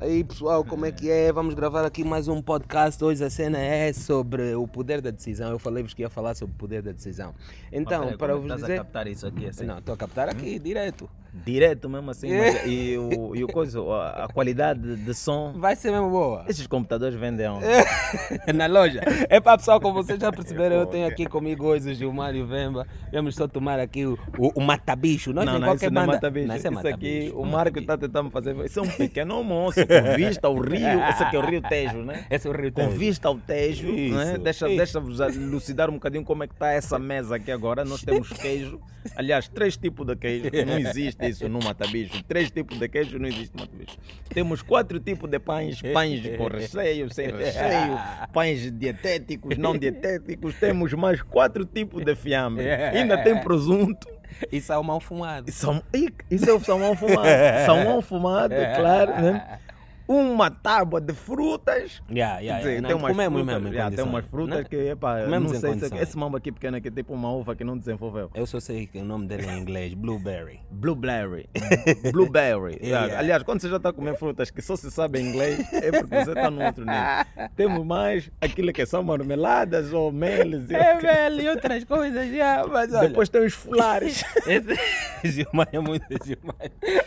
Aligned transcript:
Aí 0.00 0.24
pessoal, 0.24 0.64
como 0.64 0.86
é 0.86 0.90
que 0.92 1.10
é? 1.10 1.30
Vamos 1.30 1.52
gravar 1.52 1.84
aqui 1.84 2.02
mais 2.02 2.26
um 2.26 2.40
podcast. 2.40 3.04
Hoje 3.04 3.22
a 3.22 3.28
cena 3.28 3.58
é 3.58 3.92
sobre 3.92 4.54
o 4.54 4.66
poder 4.66 5.02
da 5.02 5.10
decisão. 5.10 5.50
Eu 5.50 5.58
falei-vos 5.58 5.92
que 5.92 6.00
ia 6.00 6.08
falar 6.08 6.34
sobre 6.34 6.54
o 6.54 6.58
poder 6.58 6.80
da 6.80 6.90
decisão. 6.90 7.34
Então, 7.70 8.04
Peraí, 8.04 8.16
para 8.16 8.32
é 8.32 8.36
vos 8.36 8.44
estás 8.44 8.60
dizer. 8.62 8.72
a 8.72 8.76
captar 8.78 9.06
isso 9.08 9.26
aqui 9.26 9.46
assim? 9.46 9.66
Não, 9.66 9.76
estou 9.76 9.92
a 9.92 9.98
captar 9.98 10.30
aqui 10.30 10.58
direto. 10.58 11.06
Direto 11.32 11.88
mesmo 11.88 12.10
assim. 12.10 12.30
É. 12.32 12.38
mas- 12.52 12.66
e, 12.66 12.96
o, 12.98 13.34
e 13.36 13.44
o 13.44 13.48
coisa, 13.48 13.80
a, 13.80 14.24
a 14.24 14.28
qualidade 14.28 14.96
de 14.96 15.14
som. 15.14 15.52
Vai 15.56 15.76
ser 15.76 15.90
mesmo 15.92 16.10
boa. 16.10 16.44
Esses 16.48 16.66
computadores 16.66 17.14
vendem 17.18 17.48
onde? 17.48 17.64
Na 18.54 18.66
loja. 18.66 19.00
É 19.28 19.40
para 19.40 19.56
pessoal, 19.58 19.80
como 19.80 19.94
vocês 20.02 20.18
já 20.18 20.30
perceberam, 20.32 20.76
eu 20.76 20.86
tenho 20.86 21.06
aqui 21.06 21.26
comigo 21.26 21.66
hoje 21.66 21.90
o 21.90 21.94
Gilmar 21.94 22.34
e 22.34 22.42
o 22.42 22.46
Vemba. 22.46 22.86
Vamos 23.12 23.34
só 23.34 23.46
tomar 23.46 23.78
aqui 23.78 24.04
o, 24.06 24.18
o, 24.38 24.52
o 24.56 24.60
matabicho. 24.60 25.32
Nós 25.32 25.44
não, 25.46 25.58
não, 25.58 25.68
qualquer 25.68 25.86
isso 25.86 25.94
não 25.94 26.02
é 26.02 26.06
banda. 26.06 26.16
mata 26.16 26.30
bicho. 26.30 26.46
Não, 26.48 26.56
isso 26.56 26.66
é 26.66 26.70
Isso 26.70 26.78
aqui, 26.80 26.88
mata-bicho. 26.90 27.36
o 27.38 27.46
Marco 27.46 27.78
está 27.78 27.96
tentando 27.98 28.30
fazer. 28.30 28.56
Isso 28.64 28.78
é 28.78 28.82
um 28.82 28.88
pequeno 28.88 29.34
almoço 29.34 29.80
com 29.86 30.16
vista 30.16 30.46
ao 30.46 30.56
rio. 30.58 30.80
Esse 31.10 31.22
aqui 31.22 31.36
é 31.36 31.38
o 31.38 31.46
Rio 31.46 31.62
Tejo, 31.62 31.98
né? 31.98 32.26
Esse 32.30 32.46
é 32.46 32.50
o 32.50 32.54
Rio 32.54 32.72
Com 32.72 32.82
Tejo. 32.86 32.96
vista 32.98 33.28
ao 33.28 33.36
Tejo, 33.36 33.88
Isso, 33.88 34.16
né? 34.16 34.38
deixa, 34.38 34.68
isso. 34.68 34.76
deixa-vos 34.76 35.20
elucidar 35.20 35.88
um 35.90 35.94
bocadinho 35.94 36.24
como 36.24 36.42
é 36.44 36.46
que 36.46 36.54
está 36.54 36.72
essa 36.72 36.98
mesa 36.98 37.36
aqui 37.36 37.50
agora. 37.50 37.84
Nós 37.84 38.02
temos 38.02 38.28
queijo, 38.32 38.80
aliás, 39.16 39.48
três 39.48 39.76
tipos 39.76 40.06
de 40.06 40.16
queijo, 40.16 40.50
não 40.66 40.78
existe 40.90 41.19
isso 41.28 41.48
no 41.48 41.58
matabicho. 41.58 42.22
Três 42.24 42.50
tipos 42.50 42.78
de 42.78 42.88
queijo 42.88 43.18
não 43.18 43.28
existe 43.28 43.54
no 43.54 43.60
matabicho. 43.60 43.98
Temos 44.28 44.62
quatro 44.62 44.98
tipos 45.00 45.28
de 45.28 45.38
pães, 45.38 45.80
pães 45.80 46.22
com 46.36 46.46
recheio, 46.48 47.12
sem 47.12 47.30
recheio, 47.30 47.98
pães 48.32 48.70
dietéticos, 48.70 49.56
não 49.56 49.76
dietéticos. 49.76 50.54
Temos 50.56 50.92
mais 50.94 51.22
quatro 51.22 51.64
tipos 51.64 52.04
de 52.04 52.14
fiambre. 52.14 52.70
Ainda 52.70 53.18
tem 53.18 53.40
presunto. 53.40 54.08
Isso 54.50 54.72
é 54.72 54.78
o 54.78 54.84
mal 54.84 55.00
fumado. 55.00 55.48
E 55.48 55.52
Sal... 55.52 55.82
Isso 56.30 56.48
é 56.48 56.52
o 56.52 56.60
salmão 56.60 56.96
fumado. 56.96 57.26
Salmão 57.66 58.00
fumado, 58.00 58.54
claro. 58.76 59.20
Né? 59.20 59.58
Uma 60.12 60.50
tábua 60.50 61.00
de 61.00 61.14
frutas. 61.14 62.02
Yeah, 62.10 62.40
yeah, 62.40 62.40
Quer 62.40 62.42
yeah. 62.42 62.58
dizer, 62.58 62.80
Não, 62.82 62.88
tem 62.88 62.96
umas 62.96 63.12
comemos 63.12 63.40
frutas, 63.42 63.62
mesmo 63.62 63.72
já, 63.76 63.90
tem 63.92 64.04
umas 64.04 64.24
frutas 64.24 64.56
Não, 64.58 64.64
que, 64.64 64.96
comemos 64.96 65.52
não 65.52 65.60
sei 65.60 65.78
se 65.88 65.96
esse 65.98 66.18
mambo 66.18 66.36
aqui 66.36 66.50
pequeno 66.50 66.76
aqui 66.78 66.88
é 66.88 66.90
tipo 66.90 67.14
uma 67.14 67.30
uva 67.30 67.54
que 67.54 67.62
não 67.62 67.78
desenvolveu. 67.78 68.28
Eu 68.34 68.44
só 68.44 68.58
sei 68.58 68.88
que 68.88 68.98
o 68.98 69.04
nome 69.04 69.28
dele 69.28 69.46
é 69.46 69.52
em 69.54 69.60
inglês, 69.60 69.94
Blueberry. 69.94 70.58
Blueberry. 70.68 71.48
Blueberry. 72.12 72.80
Yeah. 72.90 73.06
Yeah. 73.06 73.18
Aliás, 73.20 73.42
quando 73.44 73.60
você 73.60 73.68
já 73.68 73.76
está 73.76 73.92
comer 73.92 74.16
frutas 74.16 74.50
que 74.50 74.60
só 74.60 74.74
se 74.74 74.90
sabe 74.90 75.20
em 75.20 75.28
inglês, 75.28 75.60
é 75.72 75.92
porque 75.92 76.24
você 76.24 76.30
está 76.30 76.50
no 76.50 76.60
outro 76.64 76.84
nível. 76.84 77.48
Temos 77.54 77.86
mais 77.86 78.30
aquilo 78.40 78.72
que 78.72 78.84
são 78.86 79.02
marmeladas 79.04 79.92
ou 79.92 80.10
meles. 80.10 80.68
e- 80.70 80.74
É, 80.74 80.96
velho, 80.96 81.40
e 81.40 81.48
outras 81.50 81.84
coisas, 81.84 82.34
já, 82.34 82.66
mas 82.66 82.92
olha. 82.92 83.08
Depois 83.08 83.28
tem 83.28 83.44
os 83.44 83.52
folares. 83.54 84.24
Esse 84.46 84.76
Gilmar 85.30 85.68
é 85.72 85.78
muito 85.78 86.04
Gilmar. 86.24 86.56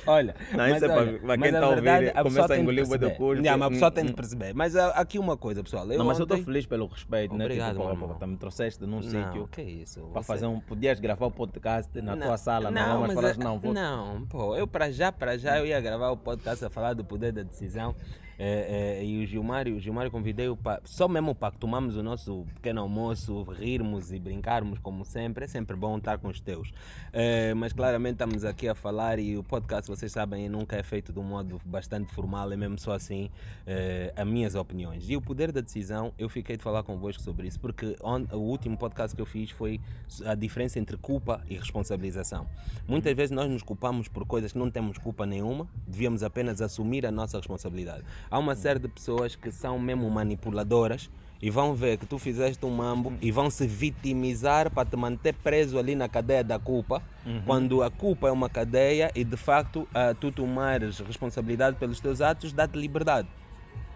Olha, 0.07 0.35
Não, 0.51 0.67
isso 0.67 0.85
é 0.85 0.87
para- 0.87 1.05
quem 1.05 1.19
mas 1.23 1.51
tá 1.51 1.59
a 1.59 1.63
a 1.63 1.69
ouvir, 1.69 2.13
começa 2.23 2.53
a 2.53 2.57
engolir 2.59 2.83
o 2.85 2.92
bué 2.97 3.09
do. 3.09 3.33
Yeah, 3.41 3.57
mas 3.57 3.67
a 3.67 3.69
pessoa 3.71 3.91
tem 3.91 4.03
de 4.03 4.09
Hum, 4.09 4.13
hum. 4.13 4.15
perceber. 4.15 4.53
Mas 4.53 4.75
ah, 4.75 4.89
aqui 4.89 5.17
uma 5.19 5.35
coisa, 5.37 5.63
pessoal. 5.63 5.89
Eu 5.91 5.97
Não, 5.97 6.05
mas 6.05 6.19
eu 6.19 6.23
estou 6.23 6.37
feliz 6.43 6.65
pelo 6.65 6.87
respeito, 6.87 7.35
né? 7.35 7.45
Obrigado, 7.45 7.73
tipo, 7.73 7.85
meu 7.87 7.95
pô, 7.97 8.03
irmão. 8.05 8.17
pô, 8.19 8.27
me 8.27 8.37
trouxeste 8.37 8.83
num 8.85 8.97
Não, 8.97 9.01
sítio 9.01 9.47
que 9.51 9.61
isso. 9.61 9.99
para 10.11 10.21
você- 10.21 10.27
fazer 10.27 10.45
um. 10.47 10.59
Podias 10.59 10.99
gravar 10.99 11.25
o 11.27 11.31
podcast 11.31 12.01
na 12.01 12.15
tua 12.17 12.37
sala, 12.37 12.69
não, 12.71 12.81
não, 12.81 12.99
mas 13.01 13.07
mas 13.07 13.15
falaste, 13.15 13.39
é- 13.41 13.43
não, 13.43 13.59
vou. 13.59 13.73
Não, 13.73 14.25
pô, 14.27 14.55
eu 14.55 14.67
para 14.67 14.91
já, 14.91 15.11
para 15.11 15.37
já 15.37 15.57
eu 15.59 15.65
ia 15.65 15.79
gravar 15.81 16.09
o 16.11 16.17
podcast 16.17 16.63
a 16.65 16.69
falar 16.69 16.93
do 16.93 17.03
poder 17.03 17.31
da 17.31 17.43
decisão. 17.43 17.95
É, 18.39 18.97
é, 18.99 19.05
e 19.05 19.23
o 19.23 19.27
Gilmar, 19.27 19.67
o 19.67 19.79
Gilmar 19.79 20.09
convidei-o 20.09 20.55
pa- 20.57 20.81
só 20.83 21.07
mesmo 21.07 21.33
para 21.35 21.51
que 21.51 21.57
tomamos 21.57 21.95
o 21.95 22.03
nosso 22.03 22.45
pequeno 22.55 22.81
almoço, 22.81 23.43
rirmos 23.43 24.11
e 24.11 24.19
brincarmos 24.19 24.79
como 24.79 25.05
sempre. 25.05 25.45
É 25.45 25.47
sempre 25.47 25.75
bom 25.75 25.97
estar 25.97 26.17
com 26.17 26.27
os 26.27 26.39
teus. 26.39 26.71
É, 27.11 27.53
mas 27.53 27.73
claramente 27.73 28.13
estamos 28.13 28.43
aqui 28.45 28.67
a 28.67 28.75
falar 28.75 29.19
e 29.19 29.37
o 29.37 29.43
podcast, 29.43 29.89
vocês 29.89 30.11
sabem, 30.11 30.49
nunca 30.49 30.75
é 30.75 30.83
feito 30.83 31.11
de 31.13 31.19
um 31.19 31.23
modo 31.23 31.61
bastante 31.65 32.11
formal, 32.13 32.51
é 32.51 32.55
mesmo 32.55 32.77
só 32.79 32.93
assim 32.93 33.29
é, 33.65 34.13
as 34.15 34.27
minhas 34.27 34.55
opiniões. 34.55 35.09
E 35.09 35.15
o 35.15 35.21
poder 35.21 35.51
da 35.51 35.61
decisão, 35.61 36.13
eu 36.17 36.27
fiquei 36.29 36.57
de 36.57 36.63
falar 36.63 36.83
convosco 36.83 37.21
sobre 37.21 37.47
isso, 37.47 37.59
porque 37.59 37.95
on- 38.01 38.25
o 38.31 38.37
último 38.37 38.77
podcast 38.77 39.15
que 39.15 39.21
eu 39.21 39.25
fiz 39.25 39.51
foi 39.51 39.79
a 40.25 40.35
diferença 40.35 40.79
entre 40.79 40.97
culpa 40.97 41.41
e 41.49 41.55
responsabilização. 41.55 42.47
Muitas 42.87 43.13
vezes 43.15 43.31
nós 43.31 43.49
nos 43.49 43.63
culpamos 43.63 44.07
por 44.07 44.25
coisas 44.25 44.51
que 44.53 44.57
não 44.59 44.69
temos 44.71 44.97
culpa 44.97 45.25
nenhuma, 45.25 45.67
devíamos 45.87 46.23
apenas 46.23 46.61
assumir 46.61 47.05
a 47.05 47.11
nossa 47.11 47.37
responsabilidade. 47.37 48.03
Há 48.29 48.39
uma 48.39 48.55
série 48.55 48.79
de 48.79 48.87
pessoas 48.87 49.35
que 49.35 49.51
são 49.51 49.77
mesmo 49.79 50.09
manipuladoras 50.09 51.09
e 51.41 51.49
vão 51.49 51.75
ver 51.75 51.97
que 51.97 52.05
tu 52.05 52.17
fizeste 52.17 52.65
um 52.65 52.69
mambo 52.69 53.11
e 53.21 53.29
vão 53.29 53.49
se 53.49 53.67
vitimizar 53.67 54.71
para 54.71 54.87
te 54.89 54.95
manter 54.95 55.33
preso 55.33 55.77
ali 55.77 55.93
na 55.93 56.07
cadeia 56.07 56.41
da 56.41 56.57
culpa, 56.57 57.03
quando 57.45 57.83
a 57.83 57.91
culpa 57.91 58.29
é 58.29 58.31
uma 58.31 58.49
cadeia 58.49 59.11
e 59.13 59.25
de 59.25 59.35
facto 59.35 59.85
ah, 59.93 60.15
tu 60.17 60.31
tomares 60.31 60.99
responsabilidade 60.99 61.75
pelos 61.75 61.99
teus 61.99 62.21
atos 62.21 62.53
dá-te 62.53 62.79
liberdade. 62.79 63.27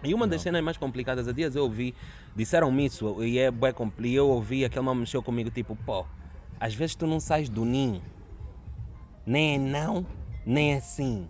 E 0.04 0.12
uma 0.12 0.26
das 0.28 0.42
cenas 0.42 0.62
mais 0.62 0.76
complicadas, 0.76 1.26
há 1.26 1.32
dias 1.32 1.56
eu 1.56 1.64
ouvi, 1.64 1.94
disseram-me 2.36 2.84
isso, 2.84 3.24
e 3.24 3.38
é 3.38 3.50
bué 3.50 3.74
e 4.00 4.14
eu 4.14 4.28
ouvi, 4.28 4.64
aquele 4.64 4.86
homem 4.86 5.00
mexeu 5.00 5.22
comigo, 5.22 5.50
tipo, 5.50 5.74
pô, 5.74 6.04
às 6.60 6.74
vezes 6.74 6.94
tu 6.94 7.06
não 7.06 7.18
sais 7.18 7.48
do 7.48 7.64
ninho, 7.64 8.02
nem 9.26 9.54
é 9.54 9.58
não, 9.58 10.06
nem 10.46 10.74
é 10.74 10.80
sim, 10.80 11.26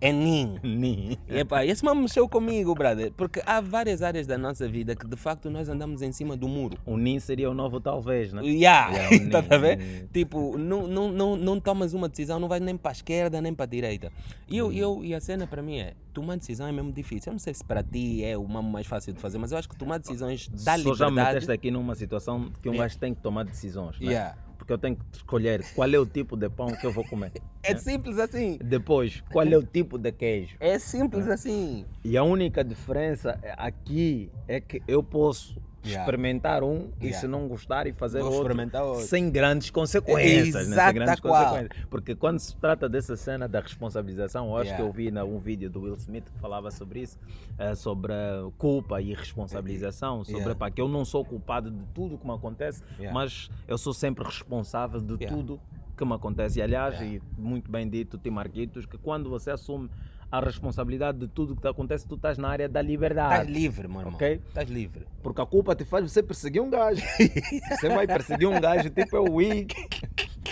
é 0.00 0.12
ninho. 0.12 0.60
Nem. 0.62 1.18
E, 1.28 1.38
epá, 1.38 1.64
esse 1.64 1.84
homem 1.86 2.02
mexeu 2.02 2.28
comigo, 2.28 2.74
brother, 2.74 3.12
porque 3.16 3.42
há 3.44 3.60
várias 3.60 4.00
áreas 4.02 4.26
da 4.26 4.38
nossa 4.38 4.68
vida 4.68 4.94
que 4.94 5.06
de 5.06 5.16
facto 5.16 5.50
nós 5.50 5.68
andamos 5.68 6.02
em 6.02 6.12
cima 6.12 6.36
do 6.36 6.46
muro. 6.48 6.78
O 6.86 6.96
NIN 6.96 7.18
seria 7.18 7.50
o 7.50 7.54
novo 7.54 7.80
talvez, 7.80 8.32
né? 8.32 8.42
Yeah, 8.44 8.90
Yeah, 8.94 9.16
estás 9.16 9.50
a 9.50 9.58
ver? 9.58 10.08
Tipo, 10.12 10.56
não, 10.56 10.86
não, 10.86 11.10
não, 11.12 11.36
não 11.36 11.60
tomas 11.60 11.94
uma 11.94 12.08
decisão, 12.08 12.38
não 12.38 12.48
vais 12.48 12.62
nem 12.62 12.76
para 12.76 12.90
a 12.90 12.92
esquerda 12.92 13.40
nem 13.40 13.52
para 13.52 13.64
a 13.64 13.68
direita. 13.68 14.12
E, 14.48 14.56
eu, 14.58 14.68
Hum. 14.68 14.72
eu, 14.72 15.04
e 15.04 15.14
a 15.14 15.20
cena 15.20 15.46
para 15.46 15.62
mim 15.62 15.78
é, 15.78 15.94
tomar 16.12 16.36
decisão 16.36 16.66
é 16.66 16.72
mesmo 16.72 16.92
difícil. 16.92 17.30
Eu 17.30 17.34
não 17.34 17.38
sei 17.40 17.54
se 17.54 17.64
para 17.64 17.82
ti 17.82 18.22
é 18.24 18.36
o 18.38 18.46
mamo 18.46 18.70
mais 18.70 18.86
fácil 18.86 19.12
de 19.12 19.20
fazer, 19.20 19.38
mas 19.38 19.50
eu 19.52 19.58
acho 19.58 19.68
que 19.68 19.76
tomar 19.76 19.98
decisões 19.98 20.48
dá 20.64 20.78
Só 20.78 20.94
já 20.94 21.06
me 21.06 21.10
liberdade. 21.12 21.34
meteste 21.34 21.50
aqui 21.52 21.70
numa 21.70 21.94
situação 21.94 22.50
que 22.62 22.68
um 22.68 22.72
Yeah. 22.72 22.84
gajo 22.88 22.98
tem 22.98 23.14
que 23.14 23.20
tomar 23.20 23.44
decisões, 23.44 23.98
né? 24.00 24.12
Yeah. 24.12 24.36
Porque 24.68 24.74
eu 24.74 24.78
tenho 24.78 24.96
que 24.96 25.16
escolher 25.16 25.64
qual 25.74 25.90
é 25.90 25.98
o 25.98 26.04
tipo 26.04 26.36
de 26.36 26.50
pão 26.50 26.66
que 26.66 26.84
eu 26.86 26.92
vou 26.92 27.02
comer. 27.04 27.32
É 27.60 27.72
né? 27.72 27.80
simples 27.80 28.18
assim. 28.18 28.58
Depois, 28.62 29.22
qual 29.32 29.46
é 29.46 29.56
o 29.56 29.62
tipo 29.62 29.98
de 29.98 30.12
queijo. 30.12 30.56
É 30.60 30.78
simples 30.78 31.26
assim. 31.28 31.84
E 32.04 32.16
a 32.16 32.22
única 32.22 32.62
diferença 32.62 33.38
é- 33.42 33.52
aqui 33.58 34.30
é 34.46 34.60
que 34.60 34.80
eu 34.86 35.02
posso 35.02 35.60
Yeah. 35.84 36.02
experimentar 36.02 36.62
um 36.64 36.88
e 37.00 37.04
Yeah. 37.06 37.20
se 37.20 37.28
não 37.28 37.46
gostar 37.46 37.86
e 37.86 37.92
fazer 37.92 38.20
Vou 38.20 38.32
outro, 38.32 38.54
outro. 38.84 39.00
sem 39.06 39.30
grandes 39.30 39.70
consequências. 39.70 40.68
né? 40.68 40.84
Sem 40.86 40.94
grandes 40.94 41.20
qual. 41.20 41.44
consequências. 41.44 41.86
Porque 41.88 42.14
quando 42.16 42.38
se 42.40 42.56
trata 42.56 42.88
dessa 42.88 43.16
cena 43.16 43.46
da 43.48 43.60
responsabilização, 43.60 44.48
eu 44.48 44.56
acho 44.56 44.64
Yeah. 44.70 44.82
que 44.84 44.88
eu 44.88 44.92
vi 44.92 45.10
na- 45.10 45.24
um 45.24 45.38
vídeo 45.38 45.70
do 45.70 45.82
Will 45.82 45.94
Smith 45.94 46.24
que 46.32 46.38
falava 46.40 46.70
sobre 46.72 47.00
isso, 47.02 47.18
eh, 47.58 47.74
sobre 47.76 48.12
culpa 48.58 49.00
e 49.00 49.14
responsabilização, 49.14 50.24
sobre 50.24 50.40
Yeah. 50.42 50.70
que 50.70 50.80
eu 50.80 50.88
não 50.88 51.04
sou 51.04 51.24
culpado 51.24 51.70
de 51.70 51.84
tudo 51.94 52.18
que 52.18 52.26
me 52.26 52.34
acontece, 52.34 52.82
mas 53.12 53.48
eu 53.66 53.78
sou 53.78 53.92
sempre 53.94 54.24
responsável 54.24 55.00
de 55.00 55.16
tudo 55.26 55.60
que 55.96 56.04
me 56.04 56.14
acontece. 56.14 56.58
E 56.58 56.62
aliás, 56.62 57.00
e 57.00 57.20
muito 57.36 57.70
bem 57.70 57.88
dito, 57.88 58.18
Tim 58.18 58.30
Marquitos, 58.30 58.86
que 58.86 58.96
quando 58.98 59.28
você 59.28 59.50
assume 59.50 59.90
a 60.30 60.40
responsabilidade 60.40 61.18
de 61.18 61.28
tudo 61.28 61.56
que 61.56 61.62
te 61.62 61.68
acontece, 61.68 62.06
tu 62.06 62.14
estás 62.14 62.36
na 62.36 62.48
área 62.48 62.68
da 62.68 62.82
liberdade. 62.82 63.34
Estás 63.34 63.48
livre, 63.48 63.88
meu 63.88 64.00
irmão. 64.00 64.14
Ok. 64.14 64.40
Estás 64.46 64.68
livre. 64.68 65.06
Porque 65.22 65.40
a 65.40 65.46
culpa 65.46 65.74
te 65.74 65.84
faz 65.84 66.10
você 66.10 66.22
perseguir 66.22 66.60
um 66.60 66.70
gajo. 66.70 67.02
Você 67.70 67.88
vai 67.88 68.06
perseguir 68.06 68.48
um 68.48 68.60
gajo, 68.60 68.90
tipo 68.90 69.16
é 69.16 69.20
o 69.20 69.34
Wick. 69.34 69.74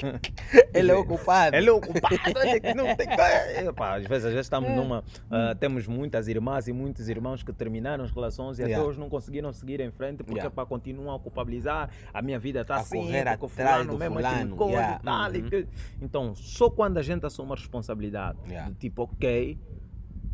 Ele 0.75 0.91
é 0.91 0.95
o 0.95 1.05
culpado. 1.05 1.57
Ele 1.57 1.69
é 1.69 1.73
o 1.73 1.81
culpado, 1.81 2.17
olha 2.37 2.61
que 2.61 2.75
não 2.75 2.95
tem 2.97 3.07
Epá, 3.69 3.97
Às 3.97 4.05
vezes, 4.07 4.25
às 4.27 4.33
vezes 4.33 4.47
estamos 4.47 4.71
numa. 4.71 5.03
ah, 5.31 5.55
temos 5.59 5.87
muitas 5.87 6.29
irmãs 6.29 6.69
e 6.69 6.73
muitos 6.73 7.09
irmãos 7.09 7.43
que 7.43 7.53
terminaram 7.53 8.05
as 8.05 8.11
relações 8.11 8.59
e 8.59 8.63
Yeah. 8.63 8.77
até 8.83 8.89
hoje 8.91 8.99
não 8.99 9.09
conseguiram 9.09 9.53
seguir 9.53 9.81
em 9.81 9.91
frente 9.91 10.19
porque 10.19 10.39
Yeah. 10.39 10.53
epá, 10.53 10.67
continuam 10.67 11.15
a 11.15 11.21
culpabilizar. 11.21 11.89
A 12.13 12.21
minha 12.21 12.39
vida 12.39 12.61
está 12.63 12.77
assim, 12.77 13.01
correr 13.03 13.29
atrás 13.29 13.53
fulano 13.53 13.93
do 13.93 13.99
mesmo, 13.99 14.15
fulano, 14.17 14.57
coisa 14.57 14.73
yeah. 14.73 14.99
e 15.01 15.05
tal, 15.05 15.35
e 15.35 15.39
Uhum. 15.43 15.49
que- 15.51 15.69
Então, 16.03 16.35
só 16.35 16.69
quando 16.71 16.99
a 16.99 17.03
gente 17.03 17.25
assume 17.25 17.53
a 17.53 17.55
responsabilidade 17.55 18.39
Yeah. 18.49 18.73
tipo, 18.79 19.03
ok, 19.05 19.59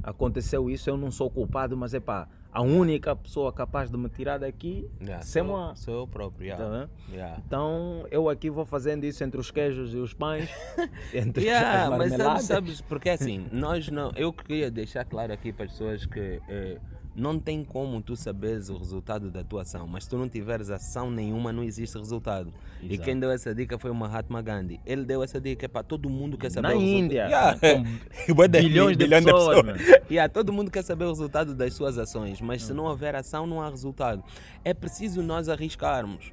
aconteceu 0.02 0.68
isso, 0.70 0.88
eu 0.90 0.96
não 0.96 1.10
sou 1.10 1.30
culpado, 1.30 1.76
mas 1.76 1.94
é 1.94 2.00
pá, 2.00 2.26
a 2.52 2.60
única 2.60 3.16
pessoa 3.16 3.52
capaz 3.52 3.90
de 3.90 3.96
me 3.96 4.08
tirar 4.10 4.38
daqui 4.38 4.88
Yeah, 5.00 5.22
sem 5.24 5.42
sou, 5.42 5.54
uma. 5.54 5.74
sou 5.74 5.94
eu 6.00 6.06
próprio. 6.06 6.46
Yeah. 6.46 6.64
Tá 6.64 6.70
vendo? 6.70 6.90
Yeah. 7.10 7.42
Então 7.46 8.06
eu 8.10 8.28
aqui 8.28 8.50
vou 8.50 8.66
fazendo 8.66 9.04
isso 9.04 9.24
entre 9.24 9.40
os 9.40 9.50
queijos 9.50 9.94
e 9.94 9.96
os 9.96 10.12
pães, 10.12 10.50
entre 11.14 11.44
Yeah, 11.44 11.84
as 11.84 11.98
mas 11.98 12.12
sabes, 12.14 12.44
sabes, 12.44 12.80
porque 12.82 13.08
assim, 13.08 13.46
nós 13.50 13.88
não. 13.88 14.12
Eu 14.14 14.32
queria 14.32 14.70
deixar 14.70 15.04
claro 15.04 15.32
aqui 15.32 15.52
para 15.52 15.64
as 15.64 15.72
pessoas 15.72 16.04
que 16.04 16.40
eh, 16.48 16.78
não 17.14 17.38
tem 17.38 17.62
como 17.62 18.00
tu 18.00 18.16
saberes 18.16 18.68
o 18.68 18.76
resultado 18.76 19.30
da 19.30 19.44
tua 19.44 19.62
ação, 19.62 19.86
mas 19.86 20.06
tu 20.06 20.16
não 20.16 20.28
tiveres 20.28 20.70
ação 20.70 21.10
nenhuma, 21.10 21.52
não 21.52 21.62
existe 21.62 21.98
resultado. 21.98 22.52
E 22.80 22.94
Exato. 22.94 23.02
quem 23.02 23.20
deu 23.20 23.30
essa 23.30 23.54
dica 23.54 23.78
foi 23.78 23.90
o 23.90 23.94
Mahatma 23.94 24.40
Gandhi. 24.40 24.80
Ele 24.86 25.04
deu 25.04 25.22
essa 25.22 25.40
dica 25.40 25.68
para 25.68 25.82
todo 25.82 26.08
mundo 26.08 26.38
quer 26.38 26.50
saber 26.50 26.68
Na 26.68 26.74
o. 26.74 26.80
Índia, 26.80 27.28
Yeah. 27.32 27.58
com 27.58 28.34
de 28.48 28.60
bilhões 28.60 28.96
de 28.96 29.04
bilhões 29.04 29.24
pessoas, 29.24 29.62
mano. 29.64 29.78
Yeah, 30.10 30.32
todo 30.32 30.52
mundo 30.52 30.70
quer 30.70 30.82
saber 30.82 31.04
o 31.04 31.08
resultado 31.08 31.54
das 31.54 31.74
suas 31.74 31.98
ações, 31.98 32.40
mas 32.40 32.64
se 32.64 32.72
não 32.72 32.84
houver 32.84 33.14
ação, 33.14 33.46
não 33.46 33.62
há 33.62 33.68
resultado. 33.68 34.22
É 34.64 34.74
preciso 34.74 35.22
nós 35.22 35.48
arriscarmos. 35.48 36.32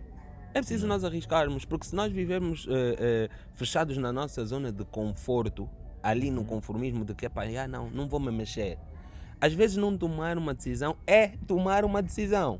É 0.53 0.59
preciso 0.59 0.87
nós 0.87 1.03
arriscarmos, 1.03 1.63
porque 1.63 1.85
se 1.85 1.95
nós 1.95 2.11
vivermos 2.11 2.67
eh, 2.69 2.95
eh, 2.99 3.29
fechados 3.53 3.97
na 3.97 4.11
nossa 4.11 4.43
zona 4.43 4.71
de 4.71 4.83
conforto, 4.83 5.69
ali 6.01 6.31
no 6.31 6.43
conformismo 6.43 7.05
de 7.05 7.13
que, 7.13 7.29
pá, 7.29 7.43
ah, 7.43 7.67
não, 7.67 7.89
não 7.91 8.07
vou 8.07 8.19
me 8.19 8.31
mexer. 8.31 8.77
Às 9.41 9.53
vezes 9.53 9.77
não 9.77 9.97
tomar 9.97 10.37
uma 10.37 10.53
decisão 10.53 10.95
é 11.07 11.29
tomar 11.47 11.85
uma 11.85 12.01
decisão. 12.01 12.59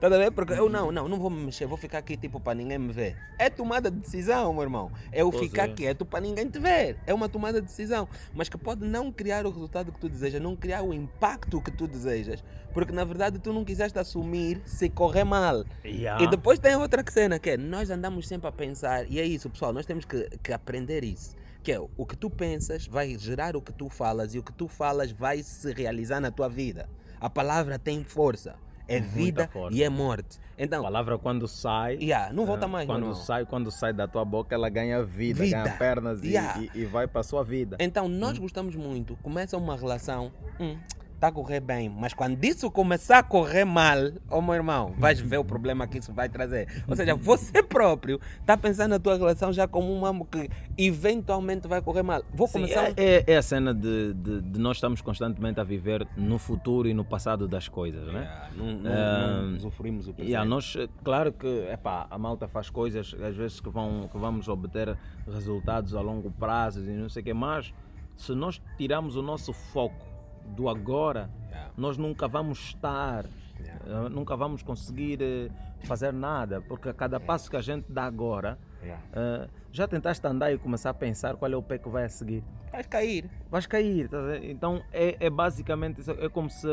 Tá 0.00 0.14
a 0.14 0.18
ver? 0.18 0.32
Porque 0.32 0.52
eu 0.52 0.68
não, 0.68 0.92
não, 0.92 1.08
não 1.08 1.18
vou 1.18 1.30
me 1.30 1.42
mexer, 1.46 1.66
vou 1.66 1.78
ficar 1.78 1.98
aqui 1.98 2.14
tipo 2.14 2.38
para 2.38 2.54
ninguém 2.54 2.78
me 2.78 2.92
ver. 2.92 3.16
É 3.38 3.48
tomada 3.48 3.90
de 3.90 3.98
decisão, 4.00 4.52
meu 4.52 4.62
irmão. 4.62 4.92
É 5.10 5.22
eu 5.22 5.30
Pois 5.30 5.44
ficar 5.44 5.70
é. 5.70 5.72
quieto 5.72 6.04
para 6.04 6.20
ninguém 6.20 6.46
te 6.46 6.58
ver. 6.58 6.98
É 7.06 7.14
uma 7.14 7.26
tomada 7.26 7.58
de 7.58 7.66
decisão. 7.66 8.06
Mas 8.34 8.50
que 8.50 8.58
pode 8.58 8.84
não 8.84 9.10
criar 9.10 9.46
o 9.46 9.50
resultado 9.50 9.90
que 9.90 9.98
tu 9.98 10.08
desejas, 10.08 10.42
não 10.42 10.54
criar 10.54 10.82
o 10.82 10.92
impacto 10.92 11.58
que 11.58 11.70
tu 11.70 11.86
desejas. 11.86 12.44
Porque 12.74 12.92
na 12.92 13.04
verdade 13.04 13.38
tu 13.38 13.50
não 13.50 13.64
quiseste 13.64 13.98
assumir 13.98 14.60
se 14.66 14.90
correr 14.90 15.24
mal. 15.24 15.64
Yeah. 15.82 16.22
E 16.22 16.28
depois 16.28 16.58
tem 16.58 16.76
outra 16.76 17.02
cena 17.10 17.38
que 17.38 17.50
é, 17.50 17.56
nós 17.56 17.88
andamos 17.88 18.28
sempre 18.28 18.48
a 18.48 18.52
pensar, 18.52 19.10
e 19.10 19.18
é 19.18 19.24
isso, 19.24 19.48
pessoal, 19.48 19.72
nós 19.72 19.86
temos 19.86 20.04
que, 20.04 20.28
que 20.42 20.52
aprender 20.52 21.02
isso. 21.02 21.34
Que 21.64 21.72
é, 21.72 21.80
o 21.80 22.04
que 22.06 22.14
tu 22.16 22.28
pensas 22.30 22.86
vai 22.86 23.18
gerar 23.18 23.56
o 23.56 23.60
que 23.62 23.72
tu 23.72 23.88
falas 23.88 24.34
e 24.34 24.38
o 24.38 24.42
que 24.42 24.52
tu 24.52 24.68
falas 24.68 25.10
vai 25.10 25.42
se 25.42 25.72
realizar 25.72 26.20
na 26.20 26.30
tua 26.30 26.48
vida. 26.48 26.88
A 27.18 27.28
palavra 27.30 27.78
tem 27.78 28.04
força. 28.04 28.54
É 28.86 29.00
Muita 29.00 29.14
vida 29.16 29.48
força. 29.50 29.74
e 29.76 29.82
é 29.82 29.88
morte. 29.88 30.38
A 30.58 30.62
Então, 30.62 30.82
palavra 30.82 31.18
quando 31.18 31.48
sai. 31.48 31.94
yeah, 32.02 32.30
não 32.34 32.44
volta 32.44 32.66
ah, 32.66 32.68
mais, 32.68 32.86
Quando 32.86 33.04
irmão. 33.04 33.14
sai, 33.14 33.46
quando 33.46 33.70
sai 33.70 33.94
da 33.94 34.06
tua 34.06 34.26
boca, 34.26 34.54
ela 34.54 34.68
ganha 34.68 35.02
vida, 35.02 35.42
Vida. 35.42 35.62
ganha 35.62 35.76
pernas 35.78 36.22
e- 36.22 36.28
Yeah. 36.32 36.60
e, 36.74 36.80
e 36.80 36.84
vai 36.84 37.06
para 37.08 37.22
a 37.22 37.24
sua 37.24 37.42
vida. 37.42 37.78
Então, 37.80 38.06
nós 38.10 38.36
gostamos 38.36 38.76
muito, 38.76 39.16
começa 39.22 39.56
uma 39.56 39.74
relação, 39.74 40.30
hum, 40.60 40.76
tá 41.24 41.28
a 41.28 41.32
correr 41.32 41.60
bem, 41.60 41.88
mas 41.88 42.12
quando 42.12 42.42
isso 42.44 42.70
começar 42.70 43.18
a 43.18 43.22
correr 43.22 43.64
mal, 43.64 43.96
oh 44.30 44.42
meu 44.42 44.54
irmão, 44.54 44.92
vais 44.98 45.18
ver 45.20 45.38
o 45.38 45.44
problema 45.44 45.86
que 45.86 45.96
isso 45.98 46.12
vai 46.12 46.28
trazer. 46.28 46.68
Ou 46.86 46.94
seja, 46.94 47.14
você 47.14 47.62
próprio 47.64 48.20
está 48.40 48.56
pensando 48.58 48.90
na 48.90 48.98
tua 48.98 49.16
relação 49.16 49.50
já 49.52 49.66
como 49.66 49.90
um 49.90 50.04
amo 50.04 50.26
que 50.26 50.50
eventualmente 50.76 51.66
vai 51.66 51.80
correr 51.80 52.02
mal. 52.02 52.22
Vou 52.34 52.46
Sim, 52.46 52.54
começar. 52.60 52.90
um- 52.90 52.94
é, 52.94 52.94
é- 52.96 53.24
é 53.28 53.36
a 53.38 53.42
cena 53.42 53.72
de, 53.72 54.12
de- 54.14 54.40
de 54.42 54.58
nós 54.58 54.76
estamos 54.76 55.00
constantemente 55.00 55.58
a 55.58 55.64
viver 55.64 56.06
no 56.16 56.38
futuro 56.38 56.88
e 56.88 56.92
no 56.94 57.04
passado 57.04 57.48
das 57.48 57.68
coisas, 57.68 58.06
né? 58.12 58.20
Yeah, 58.20 58.50
não, 58.56 58.72
não, 58.72 59.42
não 59.50 59.56
usufruímos 59.56 60.08
o 60.08 60.12
presente. 60.12 60.30
Yeah, 60.30 60.48
nós, 60.48 60.76
eh, 60.78 60.88
claro 61.02 61.32
que 61.32 61.46
epá, 61.72 62.06
a 62.10 62.18
malta 62.18 62.46
faz 62.46 62.68
coisas 62.68 63.14
às 63.22 63.34
vezes 63.34 63.60
que, 63.60 63.70
vão, 63.70 64.08
que 64.12 64.18
vamos 64.18 64.46
obter 64.48 64.96
resultados 65.26 65.94
a 65.94 66.00
longo 66.02 66.30
prazo 66.32 66.80
e 66.84 66.92
não 66.92 67.08
sei 67.08 67.22
o 67.22 67.24
que, 67.24 67.32
mas 67.34 67.72
se 68.14 68.32
nós 68.34 68.60
tirarmos 68.76 69.16
o 69.16 69.22
nosso 69.22 69.52
foco 69.52 70.04
do 70.48 70.68
agora, 70.68 71.30
Yeah. 71.50 71.72
nós 71.76 71.96
nunca 71.96 72.26
vamos 72.28 72.58
estar, 72.58 73.24
Yeah. 73.60 74.06
eh, 74.06 74.08
nunca 74.08 74.36
vamos 74.36 74.62
conseguir 74.62 75.20
eh, 75.22 75.48
fazer 75.84 76.12
nada, 76.12 76.60
porque 76.62 76.88
a 76.88 76.94
cada 76.94 77.18
passo 77.20 77.48
que 77.50 77.56
a 77.56 77.60
gente 77.60 77.90
dá 77.92 78.04
agora, 78.04 78.58
Yeah. 78.82 79.02
eh, 79.12 79.48
já 79.72 79.86
tentaste 79.88 80.26
andar 80.26 80.52
e 80.52 80.58
começar 80.58 80.90
a 80.90 80.94
pensar 80.94 81.36
qual 81.36 81.50
é 81.52 81.56
o 81.56 81.62
pé 81.62 81.78
que 81.78 81.88
vai 81.88 82.04
a 82.04 82.08
seguir 82.08 82.42
Vais 82.72 82.86
cair. 82.86 83.30
vais 83.50 83.66
cair. 83.66 84.08
tá? 84.08 84.18
Então 84.42 84.82
é, 84.92 85.16
é 85.26 85.30
basicamente 85.30 86.00
isso. 86.00 86.10
É 86.10 86.28
como 86.28 86.50
se 86.50 86.66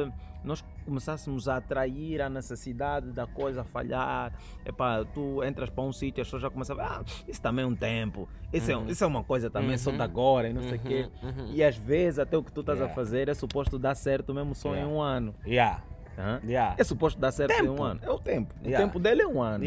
nós 0.43 0.63
começássemos 0.81 1.47
a 1.47 1.57
atrair 1.57 2.21
a 2.21 2.29
necessidade 2.29 3.11
da 3.11 3.25
coisa 3.27 3.63
falhar. 3.63 4.33
Epá, 4.65 5.03
tu 5.05 5.43
entras 5.43 5.69
para 5.69 5.83
um 5.83 5.91
sítio, 5.91 6.21
as 6.21 6.27
pessoas 6.27 6.41
já 6.43 6.49
começam 6.49 6.79
a 6.79 6.83
ver, 6.83 6.85
ah, 6.93 7.03
isso 7.27 7.41
também 7.41 7.63
é 7.63 7.67
um 7.67 7.75
tempo, 7.75 8.27
isso, 8.51 8.71
é, 8.71 8.77
um- 8.77 8.87
isso 8.87 9.03
é 9.03 9.07
uma 9.07 9.23
coisa 9.23 9.49
também 9.49 9.77
só 9.77 9.91
de 9.91 9.97
Uhum. 9.97 10.03
agora 10.03 10.49
e 10.49 10.53
não 10.53 10.61
sei 10.63 10.75
o 10.77 10.79
quê. 10.79 11.09
Uhum, 11.23 11.29
uhum. 11.29 11.51
E 11.53 11.63
às 11.63 11.75
vezes 11.77 12.19
até 12.19 12.37
o 12.37 12.43
que 12.43 12.51
tu 12.51 12.61
estás 12.61 12.77
Yeah. 12.79 12.91
a 12.91 12.95
fazer 12.95 13.29
é 13.29 13.33
suposto 13.33 13.77
dar 13.79 13.95
certo 13.95 14.33
mesmo 14.33 14.53
só 14.55 14.69
Yeah. 14.73 14.89
em 14.89 14.93
um 14.95 15.01
ano. 15.01 15.35
Yeah. 15.45 15.83
hã? 16.17 16.39
Yeah. 16.45 16.75
É 16.77 16.83
suposto 16.83 17.19
dar 17.19 17.31
certo 17.31 17.51
em 17.51 17.61
Tempo. 17.61 17.81
um 17.81 17.83
ano. 17.83 17.99
É 18.03 18.09
o 18.09 18.19
tempo. 18.19 18.53
O 18.59 18.63
tempo 18.63 18.99
dele 18.99 19.21
é 19.21 19.27
um 19.27 19.41
ano. 19.41 19.63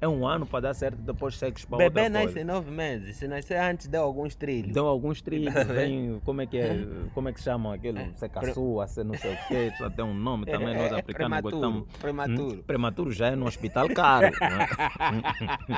É 0.00 0.06
um 0.06 0.24
ano 0.26 0.46
para 0.46 0.60
dar 0.60 0.74
certo, 0.74 0.96
depois 1.02 1.36
segues 1.36 1.64
para 1.64 1.78
Bebê 1.78 2.02
outra 2.02 2.08
nasce 2.10 2.24
coisa. 2.26 2.40
em 2.40 2.44
nove 2.44 2.70
meses. 2.70 3.16
Se 3.16 3.26
nascer 3.26 3.56
antes, 3.58 3.88
deu 3.88 4.00
alguns 4.02 4.36
trilhos. 4.36 4.72
Dão 4.72 4.86
alguns 4.86 5.20
trilhos, 5.20 5.52
vem, 5.66 6.20
como 6.24 6.40
é 6.40 6.46
que 6.46 6.56
é, 6.56 6.86
como 7.12 7.28
é 7.28 7.32
que 7.32 7.40
chamam 7.40 7.72
aquilo? 7.72 7.98
É, 7.98 8.04
Ser 8.14 8.28
pre- 8.28 8.46
caçua, 8.46 8.86
ser 8.86 9.04
não 9.04 9.14
sei 9.16 9.34
o 9.34 9.38
quê, 9.48 9.72
já 9.78 9.90
tem 9.90 10.04
um 10.04 10.14
nome 10.14 10.46
também, 10.46 10.76
nós 10.76 10.92
É 10.92 11.00
africanos 11.00 11.40
prematuro. 11.40 11.50
gostamos. 11.56 11.88
Prematuro. 11.98 12.58
Hum, 12.58 12.62
Prematuro 12.64 13.10
já 13.10 13.26
é 13.26 13.34
no 13.34 13.46
hospital 13.46 13.88
caro. 13.88 14.26
né? 14.40 14.68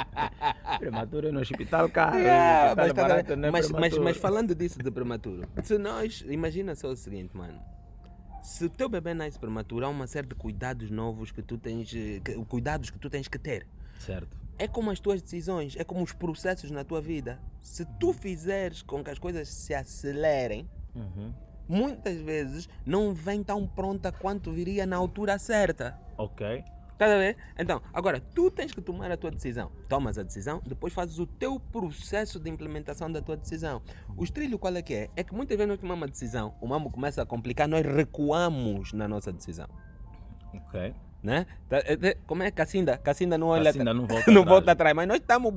prematuro 0.78 1.28
é 1.28 1.32
no 1.32 1.40
hospital 1.40 1.88
caro. 1.88 2.18
Yeah, 2.18 2.64
hospital 2.72 2.84
mas, 2.86 2.92
tá- 2.94 3.02
barato 3.08 3.36
não 3.36 3.48
é 3.48 3.50
mas, 3.50 3.70
mas, 3.70 3.98
mas 3.98 4.16
falando 4.18 4.54
disso 4.54 4.78
de 4.82 4.90
prematuro, 4.90 5.48
se 5.62 5.78
nós, 5.78 6.24
imagina 6.28 6.74
só 6.74 6.88
o 6.88 6.96
seguinte, 6.96 7.36
mano. 7.36 7.58
Se 8.42 8.64
o 8.64 8.70
teu 8.70 8.88
bebê 8.88 9.12
nasce 9.12 9.38
prematuro, 9.38 9.84
há 9.84 9.88
uma 9.88 10.06
série 10.06 10.26
de 10.26 10.34
cuidados 10.34 10.90
novos 10.90 11.30
que 11.30 11.42
tu 11.42 11.58
tens, 11.58 11.90
que- 11.90 12.20
cuidados 12.48 12.88
que 12.90 12.98
tu 12.98 13.10
tens 13.10 13.28
que 13.28 13.38
ter. 13.38 13.66
Certo. 14.00 14.36
É 14.58 14.66
como 14.68 14.90
as 14.90 14.98
tuas 15.00 15.22
decisões, 15.22 15.74
é 15.76 15.84
como 15.84 16.02
os 16.02 16.12
processos 16.12 16.70
na 16.70 16.84
tua 16.84 17.00
vida. 17.00 17.40
Se 17.60 17.84
tu 17.98 18.12
fizeres 18.12 18.82
com 18.82 19.02
que 19.04 19.10
as 19.10 19.18
coisas 19.18 19.48
se 19.48 19.72
acelerem, 19.74 20.68
Uhum. 20.94 21.32
muitas 21.68 22.16
vezes 22.20 22.68
não 22.84 23.14
vem 23.14 23.42
tão 23.42 23.66
pronta 23.66 24.10
quanto 24.12 24.50
viria 24.52 24.84
na 24.86 24.96
altura 24.96 25.38
certa. 25.38 25.98
Ok. 26.18 26.64
Estás 26.92 27.12
a 27.12 27.16
ver? 27.16 27.36
Então, 27.58 27.80
agora, 27.94 28.20
tu 28.20 28.50
tens 28.50 28.72
que 28.74 28.82
tomar 28.82 29.10
a 29.10 29.16
tua 29.16 29.30
decisão. 29.30 29.72
Tomas 29.88 30.18
a 30.18 30.22
decisão, 30.22 30.60
depois 30.66 30.92
fazes 30.92 31.18
o 31.18 31.26
teu 31.26 31.58
processo 31.58 32.38
de 32.38 32.50
implementação 32.50 33.10
da 33.10 33.22
tua 33.22 33.38
decisão. 33.38 33.80
O 34.14 34.22
estrilho 34.22 34.58
qual 34.58 34.76
é 34.76 34.82
que 34.82 34.92
é? 34.94 35.10
É 35.16 35.24
que 35.24 35.34
muitas 35.34 35.56
vezes 35.56 35.68
nós 35.70 35.80
tomamos 35.80 36.02
uma 36.02 36.08
decisão, 36.08 36.54
o 36.60 36.66
mambo 36.66 36.90
começa 36.90 37.22
a 37.22 37.24
complicar, 37.26 37.66
nós 37.66 37.86
recuamos 37.86 38.92
na 38.92 39.08
nossa 39.08 39.32
decisão. 39.32 39.66
Ok. 40.52 40.92
Né? 41.22 41.46
Tá- 41.68 41.78
é- 41.78 41.98
é- 42.08 42.16
Como 42.26 42.42
é 42.42 42.50
Cacinda? 42.50 42.96
Cacinda 42.96 43.36
não 43.36 43.48
olha 43.48 43.64
Cacinda 43.72 43.92
não 43.92 44.06
volta 44.06 44.24
não 44.32 44.40
atrás. 44.40 44.46
volta 44.48 44.72
atrás, 44.72 44.96
mas 44.96 45.06
nós 45.08 45.18
estamos 45.18 45.52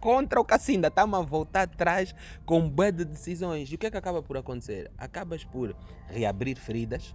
contra 0.00 0.40
o 0.40 0.44
Cacinda, 0.44 0.86
estamos 0.88 1.18
a 1.18 1.22
voltar 1.22 1.62
atrás 1.62 2.14
com 2.46 2.68
de 2.68 3.04
decisões. 3.04 3.70
E 3.72 3.74
o 3.74 3.78
que 3.78 3.86
é 3.86 3.90
que 3.90 3.96
acaba 3.96 4.22
por 4.22 4.36
acontecer? 4.36 4.90
Acabas 4.96 5.44
por 5.44 5.74
reabrir 6.06 6.56
feridas, 6.56 7.14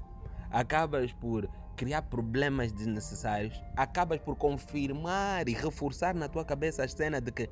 acabas 0.51 1.13
por 1.13 1.49
criar 1.77 2.01
problemas 2.03 2.71
desnecessários, 2.73 3.59
acabas 3.75 4.19
por 4.19 4.35
confirmar 4.35 5.47
e 5.47 5.53
reforçar 5.53 6.13
na 6.13 6.27
tua 6.27 6.43
cabeça 6.43 6.83
a 6.83 6.87
cena 6.87 7.21
de 7.21 7.31
que, 7.31 7.47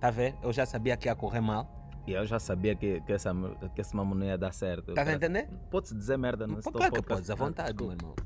tá 0.00 0.06
a 0.08 0.10
ver? 0.12 0.34
Eu 0.42 0.52
já 0.52 0.64
sabia 0.64 0.96
que 0.96 1.08
ia 1.08 1.14
correr 1.16 1.40
mal. 1.40 1.68
E 2.10 2.14
eu 2.14 2.26
já 2.26 2.40
sabia 2.40 2.74
que, 2.74 3.00
que, 3.02 3.12
essa, 3.12 3.32
que 3.72 3.80
esse 3.80 3.94
mamão 3.94 4.16
não 4.16 4.26
ia 4.26 4.36
dar 4.36 4.52
certo. 4.52 4.94
Tá 4.94 5.02
a 5.02 5.12
entender? 5.12 5.48
Pode-se 5.70 5.94
dizer 5.94 6.18
merda 6.18 6.44
nesse 6.44 6.64
Pô, 6.64 6.72
claro 6.72 6.92
que 6.92 7.02
podes, 7.02 7.30
à 7.30 7.36
vontade, 7.36 7.72
meu 7.80 7.92
irmão. 7.92 8.16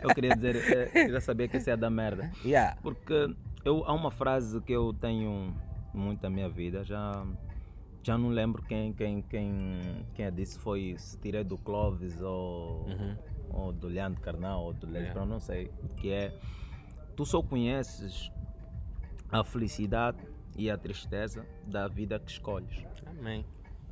Eu 0.00 0.14
queria 0.14 0.36
dizer, 0.36 0.54
eh, 0.94 1.06
eu 1.08 1.10
já 1.10 1.20
sabia 1.20 1.48
que 1.48 1.56
isso 1.56 1.68
ia 1.68 1.76
dar 1.76 1.90
merda. 1.90 2.30
Yeah. 2.44 2.76
Porque 2.82 3.34
eu, 3.64 3.82
há 3.84 3.92
uma 3.92 4.12
frase 4.12 4.60
que 4.60 4.72
eu 4.72 4.92
tenho 4.94 5.52
muito 5.92 6.22
na 6.22 6.30
minha 6.30 6.48
vida, 6.48 6.84
já, 6.84 7.26
já 8.00 8.16
não 8.16 8.28
lembro 8.28 8.62
quem, 8.62 8.92
quem, 8.92 9.22
quem, 9.22 10.06
quem 10.14 10.26
a 10.26 10.30
disse, 10.30 10.56
foi 10.56 10.94
se 10.98 11.18
tirei 11.18 11.42
do 11.42 11.58
Clóvis 11.58 12.22
ou, 12.22 12.84
Uhum. 12.86 13.16
ou 13.50 13.72
do 13.72 13.88
Leandro 13.88 14.20
Carnal 14.20 14.66
ou 14.66 14.72
do 14.72 14.86
Yeah. 14.86 15.00
Lesbrão, 15.00 15.26
não 15.26 15.40
sei, 15.40 15.68
que 15.96 16.12
é 16.12 16.32
tu 17.16 17.26
só 17.26 17.42
conheces 17.42 18.30
a 19.32 19.42
felicidade 19.42 20.18
e 20.56 20.70
a 20.70 20.76
tristeza 20.76 21.46
da 21.66 21.88
vida 21.88 22.18
que 22.18 22.30
escolhes. 22.30 22.84
Amém. 23.06 23.44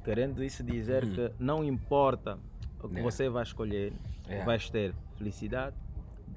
Querendo 0.04 0.42
isso 0.42 0.62
dizer 0.62 1.04
Uhum. 1.04 1.14
que 1.14 1.32
não 1.38 1.64
importa 1.64 2.38
o 2.82 2.88
que 2.88 2.94
Yeah. 2.96 3.02
você 3.02 3.28
vai 3.28 3.42
escolher, 3.42 3.92
Yeah. 4.26 4.44
vais 4.44 4.68
ter 4.70 4.94
felicidade, 5.16 5.76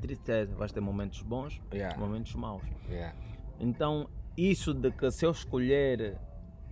tristeza, 0.01 0.55
vais 0.55 0.71
ter 0.71 0.81
momentos 0.81 1.21
bons, 1.21 1.61
Yeah. 1.73 1.97
momentos 1.99 2.33
maus. 2.35 2.63
Então, 3.59 4.09
isso 4.35 4.73
de 4.73 4.91
que 4.91 5.11
se 5.11 5.25
eu 5.25 5.31
escolher 5.31 6.17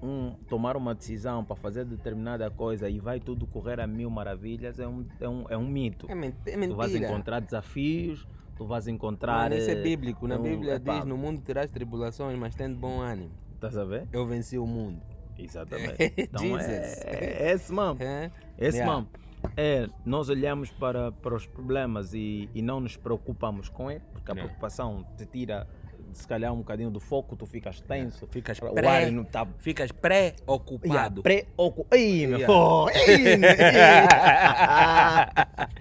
um, 0.02 0.32
tomar 0.48 0.78
uma 0.78 0.96
decisão 0.96 1.44
para 1.44 1.56
fazer 1.58 1.84
determinada 1.86 2.50
coisa 2.50 2.90
e 2.90 3.00
vai 3.00 3.20
tudo 3.20 3.46
correr 3.46 3.80
a 3.82 3.86
mil 3.88 4.10
maravilhas 4.10 4.80
é 4.80 4.88
um, 4.88 5.06
é 5.20 5.28
um, 5.30 5.46
é 5.50 5.58
um 5.58 5.68
mito. 5.68 6.08
É, 6.10 6.14
é 6.14 6.68
Tu 6.68 6.76
vais 6.76 6.94
mentira. 6.94 7.12
encontrar 7.12 7.42
desafios, 7.42 8.26
tu 8.60 8.66
vais 8.66 8.88
encontrar. 8.88 9.44
Mano, 9.50 9.56
isso 9.56 9.70
é 9.70 9.74
eh, 9.74 9.82
bíblico. 9.82 10.28
Na 10.28 10.36
um- 10.38 10.44
Bíblia 10.44 10.76
epá, 10.76 10.98
diz: 10.98 11.06
No 11.06 11.18
mundo 11.18 11.42
terás 11.42 11.72
tribulações, 11.72 12.38
mas 12.38 12.54
tendo 12.54 12.78
bom 12.78 13.00
ânimo. 13.00 13.32
Estás 13.56 13.78
a 13.78 13.86
ver? 13.86 14.06
Eu 14.12 14.28
venci 14.28 14.58
o 14.58 14.68
mundo. 14.68 15.02
Exatamente. 15.38 15.96
Então 16.18 16.60
é, 16.60 16.94
é, 17.06 17.44
é 17.50 17.52
esse 17.54 17.72
mesmo. 17.74 17.98
É? 18.02 18.30
Esse 18.58 18.78
Yeah. 18.80 18.94
mesmo. 18.94 19.10
É, 19.56 19.88
nós 20.06 20.28
olhamos 20.28 20.70
para, 20.72 21.14
para 21.14 21.34
os 21.34 21.46
problemas 21.48 22.14
e, 22.14 22.50
e 22.54 22.62
não 22.62 22.82
nos 22.82 22.98
preocupamos 22.98 23.70
com 23.70 23.90
ele, 23.90 24.02
porque 24.12 24.30
a 24.30 24.34
Yeah. 24.34 24.44
preocupação 24.50 25.06
te 25.18 25.26
tira, 25.26 25.66
se 26.14 26.28
calhar, 26.28 26.54
um 26.54 26.58
bocadinho 26.58 26.90
do 26.90 27.00
foco, 27.00 27.36
tu 27.36 27.46
ficas 27.46 27.80
tenso. 27.82 28.28
Ficas 28.28 28.60
O 28.60 28.68
ar 28.68 28.74
pré, 28.74 29.12
não 29.12 29.24
está 29.24 29.46
ficas 29.58 29.92
pré-ocupado. 29.92 31.22
Preocupado. 31.24 31.96
Ih, 31.98 32.28
meu 32.28 32.40
Yeah. 32.40 32.90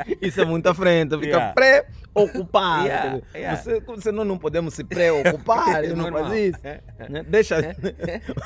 ih? 0.09 0.19
Isso 0.27 0.41
é 0.41 0.45
muito 0.45 0.67
à 0.69 0.75
frente, 0.75 1.15
fica 1.19 1.27
Yeah. 1.27 1.53
preocupado. 1.55 2.87
Yeah, 2.87 3.21
yeah. 3.35 3.57
Você, 3.57 3.81
você 3.81 4.13
não, 4.13 4.25
não 4.25 4.39
podemos 4.39 4.75
se 4.75 4.85
preocupar, 4.85 5.85
eu 5.85 5.97
não 5.97 6.11
faz 6.11 6.33
isso. 6.33 6.61
É, 6.65 6.81
é. 6.99 7.09
né? 7.09 7.25
Deixa. 7.29 7.57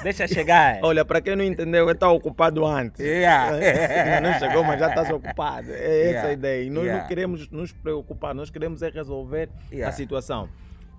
Deixa 0.02 0.26
chegar. 0.28 0.80
Olha, 0.82 1.04
para 1.04 1.20
quem 1.20 1.36
não 1.36 1.44
entendeu, 1.44 1.84
ele 1.84 1.92
está 1.92 2.10
ocupado 2.10 2.64
antes. 2.66 3.00
Yeah. 3.00 4.20
Não 4.20 4.38
chegou, 4.38 4.64
mas 4.64 4.80
já 4.80 4.88
estás 4.88 5.10
ocupado. 5.10 5.70
É 5.70 6.02
essa 6.02 6.12
Yeah. 6.12 6.28
a 6.28 6.32
ideia. 6.32 6.64
E 6.64 6.70
nós 6.70 6.84
Yeah. 6.84 7.02
não 7.02 7.08
queremos 7.08 7.48
nos 7.50 7.72
preocupar, 7.72 8.34
nós 8.34 8.50
queremos 8.50 8.82
é 8.82 8.88
resolver 8.90 9.48
Yeah. 9.70 9.88
a 9.88 9.92
situação. 9.92 10.48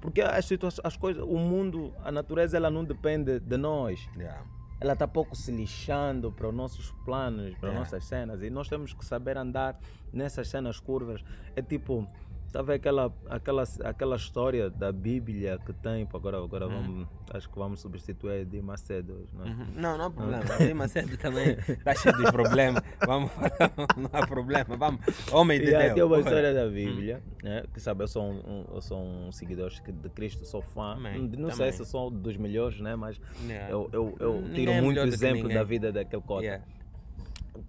Porque 0.03 0.21
as, 0.21 0.43
situa 0.45 0.67
as 0.83 0.97
coisas, 0.97 1.23
o 1.23 1.37
mundo, 1.37 1.93
a 2.03 2.11
natureza, 2.11 2.57
ela 2.57 2.69
não 2.69 2.83
depende 2.83 3.39
de 3.39 3.55
nós. 3.57 4.05
Yeah. 4.17 4.43
ela 4.81 4.91
está 4.91 5.07
pouco 5.07 5.33
se 5.33 5.49
lixando 5.49 6.29
para 6.29 6.49
os 6.49 6.53
nossos 6.53 6.91
planos, 7.05 7.55
para 7.55 7.69
as 7.69 7.75
É. 7.75 7.79
nossas 7.79 8.03
cenas. 8.03 8.41
E 8.41 8.49
nós 8.49 8.67
temos 8.67 8.93
que 8.93 9.05
saber 9.05 9.37
andar 9.37 9.79
nessas 10.11 10.49
cenas 10.49 10.77
curvas. 10.77 11.23
É 11.55 11.61
tipo, 11.61 12.05
sabe 12.53 12.75
aquela, 12.75 13.11
aquela, 13.31 13.63
aquela 13.83 14.15
história 14.15 14.69
da 14.69 14.91
Bíblia 14.91 15.57
que 15.65 15.73
tem, 15.73 16.07
agora, 16.13 16.37
agora 16.37 16.67
vamos, 16.67 17.07
acho 17.33 17.49
que 17.49 17.57
vamos 17.57 17.79
substituir 17.81 18.45
de 18.45 18.61
Macedo 18.61 19.13
hoje, 19.13 19.29
não 19.33 19.43
é? 19.43 19.49
Uhum. 19.49 19.65
Não, 19.75 19.97
não 19.97 20.05
há 20.05 20.11
problema. 20.11 20.43
Tem 20.59 20.73
Macedo 20.75 21.17
também 21.17 21.57
está 21.67 21.95
cheio 21.95 22.15
de 22.15 22.31
problema. 22.31 22.83
Vamos 23.07 23.31
falar, 23.31 23.49
não 23.97 24.09
há 24.13 24.27
problema. 24.27 24.77
Vamos. 24.77 25.01
Homem 25.31 25.59
de 25.59 25.71
E 25.71 25.75
aí 25.75 25.83
Deus. 25.85 25.93
tem 25.95 26.03
uma 26.03 26.19
história 26.19 26.53
da 26.53 26.67
Bíblia, 26.69 27.23
né? 27.41 27.63
que 27.73 27.79
sabe, 27.79 28.03
eu 28.03 28.07
sou 28.07 28.23
um, 28.23 28.35
um- 28.37 28.65
eu 28.75 28.81
sou 28.81 28.99
um 29.03 29.31
seguidor 29.31 29.71
de 29.71 30.09
Cristo, 30.11 30.45
sou 30.45 30.61
fã. 30.61 30.93
Também, 30.95 31.21
não 31.21 31.49
sei 31.49 31.57
também. 31.57 31.71
se 31.71 31.81
eu 31.81 31.85
sou 31.87 32.11
dos 32.11 32.37
melhores, 32.37 32.79
né? 32.79 32.95
mas 32.95 33.19
Yeah. 33.47 33.71
eu, 33.71 33.89
eu, 33.91 34.15
eu 34.19 34.33
Ninguém 34.41 34.53
tiro 34.53 34.71
é 34.71 34.81
muito 34.81 34.99
exemplo 34.99 35.37
ninguém. 35.41 35.57
da 35.57 35.63
vida 35.63 35.91
daquele 35.91 36.21
cota. 36.21 36.43
Yeah. 36.43 36.63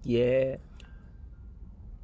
que 0.03 0.21
é 0.21 0.59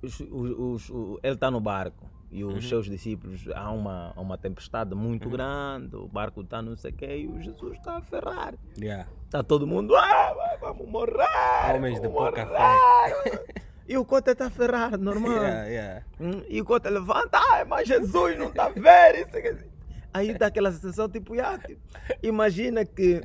os- 0.01 0.19
os- 0.19 0.89
os- 0.89 1.19
ele 1.21 1.35
está 1.35 1.51
no 1.51 1.59
barco 1.61 2.09
e 2.31 2.43
Uhum. 2.43 2.55
os 2.55 2.67
seus 2.67 2.85
discípulos 2.89 3.43
há 3.53 3.69
uma, 3.71 4.13
uma 4.15 4.37
tempestade 4.37 4.95
muito 4.95 5.29
grande, 5.29 5.95
o 5.95 6.07
barco 6.07 6.41
está 6.41 6.61
não 6.61 6.75
sei 6.77 6.91
o 6.91 6.93
quê, 6.95 7.17
e 7.17 7.27
o 7.27 7.41
Jesus 7.41 7.77
está 7.77 7.97
a 7.97 8.01
ferrar. 8.01 8.53
Yeah. 8.79 9.09
Está 9.25 9.43
todo 9.43 9.67
mundo, 9.67 9.95
ah, 9.95 10.57
vamos 10.61 10.87
morrer! 10.87 11.75
Homens 11.75 11.99
de 12.01 12.07
pouca 12.07 12.45
morrer." 12.45 13.61
E 13.87 13.97
o 13.97 14.05
Cota 14.05 14.31
está 14.31 14.45
a 14.45 14.49
ferrar, 14.49 14.97
normal. 14.97 15.33
Yeah, 15.33 15.63
yeah. 15.65 16.05
Hum, 16.19 16.43
E 16.47 16.61
o 16.61 16.65
Cota 16.65 16.89
levanta, 16.89 17.37
ai, 17.51 17.65
mas 17.65 17.85
Jesus 17.87 18.37
não 18.37 18.47
está 18.47 18.65
a 18.67 18.69
ver. 18.69 19.27
Isso. 19.27 19.65
Aí 20.13 20.33
dá 20.37 20.47
aquela 20.47 20.71
sensação 20.71 21.09
tipo, 21.09 21.33
ah, 21.41 21.57
tipo, 21.57 21.81
imagina 22.23 22.85
que 22.85 23.21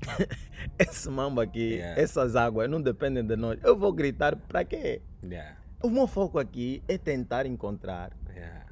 esse 0.78 1.08
mambo 1.08 1.40
aqui, 1.40 1.74
Yeah. 1.74 2.00
essas 2.00 2.34
águas 2.34 2.68
não 2.68 2.80
dependem 2.80 3.24
de 3.24 3.36
nós. 3.36 3.58
Eu 3.62 3.76
vou 3.76 3.92
gritar 3.92 4.34
para 4.36 4.64
quê? 4.64 5.00
Yeah. 5.22 5.56
O 5.82 5.90
meu 5.90 6.06
foco 6.06 6.38
aqui 6.38 6.82
é 6.88 6.96
tentar 6.96 7.46
encontrar 7.46 8.12
Yeah. 8.34 8.66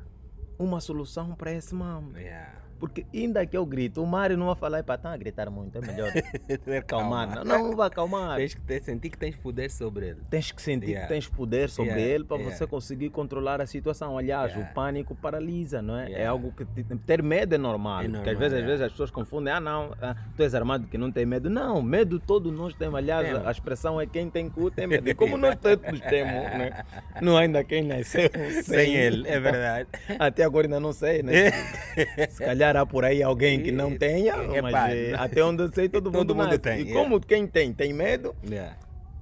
uma 0.59 0.81
solução 0.81 1.35
para 1.35 1.53
esse 1.53 1.75
mambo. 1.75 2.17
Yeah. 2.17 2.63
Porque 2.81 3.05
ainda 3.15 3.45
que 3.47 3.57
eu 3.57 3.65
grito, 3.67 4.03
o 4.03 4.07
Mário 4.07 4.37
não 4.37 4.47
vai 4.47 4.57
falar, 4.57 4.83
para 4.83 4.95
estão 4.97 5.13
a 5.13 5.17
gritar 5.17 5.51
muito, 5.51 5.77
é 5.79 5.81
melhor 5.83 6.11
Ter 6.65 6.77
acalmar. 6.79 7.29
calma. 7.29 7.45
Não, 7.45 7.69
não 7.69 7.77
vai 7.77 7.87
acalmar. 7.89 8.37
Tens 8.39 8.55
que 8.55 8.61
ter, 8.63 8.83
sentir 8.83 9.11
que 9.11 9.19
tens 9.19 9.37
poder 9.37 9.71
sobre 9.71 10.09
ele. 10.09 10.21
Tens 10.31 10.51
que 10.51 10.61
sentir 10.63 10.81
Yeah. 10.91 11.07
que 11.07 11.13
tens 11.13 11.29
poder 11.29 11.69
sobre 11.69 11.93
Yeah, 11.93 12.15
ele 12.15 12.25
para 12.25 12.39
yeah. 12.39 12.57
você 12.57 12.67
conseguir 12.67 13.11
controlar 13.11 13.61
a 13.61 13.67
situação. 13.67 14.17
Aliás, 14.17 14.57
o 14.57 14.65
pânico 14.75 15.15
paralisa, 15.15 15.83
não 15.83 15.97
é? 15.97 16.11
É 16.13 16.27
algo 16.27 16.53
que 16.53 16.65
te- 16.65 16.83
ter 17.07 17.23
medo 17.23 17.55
é 17.55 17.59
normal. 17.59 18.01
É 18.01 18.09
porque 18.09 18.17
às 18.19 18.25
normal, 18.25 18.41
vezes, 18.41 18.59
às 18.59 18.65
vezes 18.65 18.81
as 18.83 18.91
pessoas 18.93 19.11
confundem, 19.11 19.53
ah 19.53 19.61
não, 19.61 19.95
ah, 20.01 20.17
tu 20.35 20.43
és 20.43 20.55
armado 20.55 20.87
que 20.87 20.97
não 20.97 21.13
tem 21.13 21.27
medo. 21.27 21.51
Não, 21.51 21.83
medo 21.83 22.19
todos 22.19 22.51
nós 22.53 22.73
temos. 22.75 22.95
Aliás, 22.97 23.27
Temos. 23.27 23.47
a 23.47 23.51
expressão 23.51 24.01
é 24.01 24.07
quem 24.07 24.31
tem 24.31 24.49
cu 24.49 24.71
tem 24.71 24.87
medo. 24.87 25.09
E 25.09 25.15
como 25.15 25.37
nós 25.37 25.55
todos 25.57 26.01
temos, 26.01 26.33
né? 26.59 26.83
não 27.21 27.37
ainda 27.37 27.63
quem 27.63 27.83
nasceu 27.85 28.31
sem, 28.53 28.63
Sem 28.63 28.95
ele, 28.97 29.29
é 29.29 29.39
verdade. 29.39 29.89
Até 30.19 30.45
agora 30.45 30.67
ainda 30.67 30.81
não 30.81 30.93
sei, 30.95 31.23
né? 31.23 31.51
Se 32.31 32.43
calhar 32.43 32.70
há 32.77 32.87
por 32.87 33.05
aí 33.05 33.23
alguém 33.23 33.63
que 33.63 33.73
não 33.73 33.97
tenha, 33.97 34.35
É, 34.35 34.63
mas 34.63 34.73
pá, 34.73 34.91
eh, 34.91 35.13
não. 35.13 35.21
até 35.23 35.45
onde 35.45 35.63
eu 35.63 35.73
sei 35.73 35.89
todo 35.89 36.07
mundo, 36.13 36.19
Todo 36.19 36.35
mundo 36.35 36.47
nasce. 36.47 36.59
tem, 36.59 36.81
E 36.81 36.83
yeah. 36.89 37.01
como 37.01 37.21
quem 37.21 37.47
tem 37.47 37.73
tem 37.73 37.93
medo, 37.93 38.35
Yeah. 38.49 38.77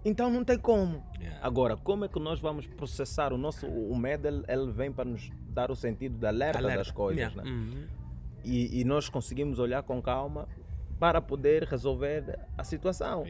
então 0.04 0.30
não 0.30 0.44
tem 0.44 0.58
como. 0.58 1.02
Yeah. 1.20 1.38
Agora, 1.46 1.76
como 1.76 2.04
é 2.04 2.08
que 2.08 2.18
nós 2.20 2.40
vamos 2.40 2.66
processar 2.66 3.32
o 3.32 3.38
nosso 3.38 3.66
o 3.66 3.96
medo? 3.96 4.26
Ele, 4.28 4.42
ele 4.48 4.70
vem 4.72 4.92
para 4.92 5.04
nos 5.04 5.30
dar 5.48 5.70
o 5.70 5.76
sentido 5.76 6.16
de 6.18 6.26
alerta, 6.26 6.58
Alerta. 6.58 6.78
das 6.78 6.90
coisas, 6.90 7.34
né? 7.34 7.42
Uhum. 7.44 7.84
E, 8.44 8.80
e 8.80 8.84
nós 8.84 9.08
conseguimos 9.08 9.58
olhar 9.58 9.82
com 9.82 10.00
calma 10.00 10.46
para 10.98 11.20
poder 11.20 11.64
resolver 11.64 12.38
a 12.56 12.64
situação. 12.64 13.24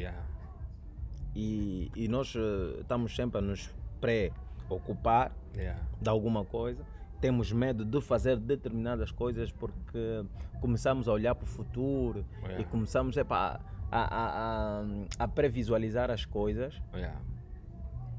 E, 1.35 1.91
e 1.95 2.09
nós 2.09 2.35
eh, 2.37 2.81
estamos 2.81 3.15
sempre 3.15 3.39
a 3.39 3.41
nos 3.41 3.71
preocupar 4.01 5.33
Yeah. 5.57 5.81
de 6.01 6.09
alguma 6.09 6.45
coisa. 6.45 6.85
Temos 7.21 7.53
medo 7.53 7.85
de 7.85 8.01
fazer 8.01 8.37
determinadas 8.37 9.11
coisas 9.11 9.51
porque 9.51 10.25
começamos 10.61 11.09
a 11.09 11.13
olhar 11.13 11.35
para 11.35 11.45
o 11.45 11.49
futuro 11.49 12.25
Yeah. 12.43 12.61
e 12.61 12.65
começamos 12.65 13.17
epá, 13.17 13.61
a, 13.91 14.01
a, 14.01 14.81
a, 14.81 14.85
a 15.25 15.29
previsualizar 15.29 16.11
as 16.11 16.25
coisas. 16.25 16.81
Yeah. 16.95 17.21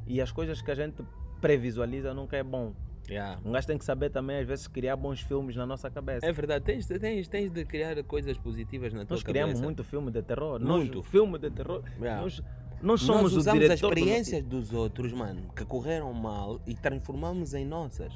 E 0.08 0.22
as 0.22 0.32
coisas 0.32 0.62
que 0.62 0.70
a 0.72 0.75
gente 0.75 1.03
previsualiza 1.39 2.13
nunca 2.13 2.36
é 2.38 2.44
bom. 2.44 2.74
Yeah. 3.10 3.39
Um 3.44 3.51
gajo 3.51 3.65
tem 3.68 3.77
que 3.77 3.86
saber 3.86 4.10
também, 4.12 4.38
às 4.39 4.48
vezes, 4.48 4.68
criar 4.68 4.96
bons 4.96 5.22
filmes 5.22 5.56
na 5.56 5.65
nossa 5.65 5.89
cabeça. 5.89 6.25
É 6.25 6.32
verdade, 6.32 6.63
tens, 6.65 6.86
tens, 6.86 7.27
tens 7.27 7.50
de 7.51 7.65
criar 7.65 8.03
coisas 8.03 8.38
positivas 8.38 8.94
na 8.94 9.06
tua 9.06 9.15
nós 9.15 9.24
criamos 9.24 9.51
cabeça. 9.53 9.63
muito 9.63 9.84
filme 9.84 10.12
de 10.12 10.22
terror. 10.22 10.60
Muito. 10.60 10.98
Nós, 10.98 11.08
filme 11.08 11.39
de 11.39 11.50
terror. 11.50 11.84
Yeah. 12.00 12.22
Nós, 12.22 12.41
nós 12.82 13.01
somos 13.01 13.24
Nós 13.24 13.34
usamos 13.34 13.70
as 13.70 13.79
do 13.79 13.88
experiências 13.88 14.44
dos 14.44 14.72
outros, 14.74 15.12
mano, 15.13 15.41
que 15.56 15.65
correram 15.65 16.13
mal 16.13 16.62
e 16.68 16.75
transformamos 16.75 17.53
em 17.53 17.65
nossas. 17.65 18.13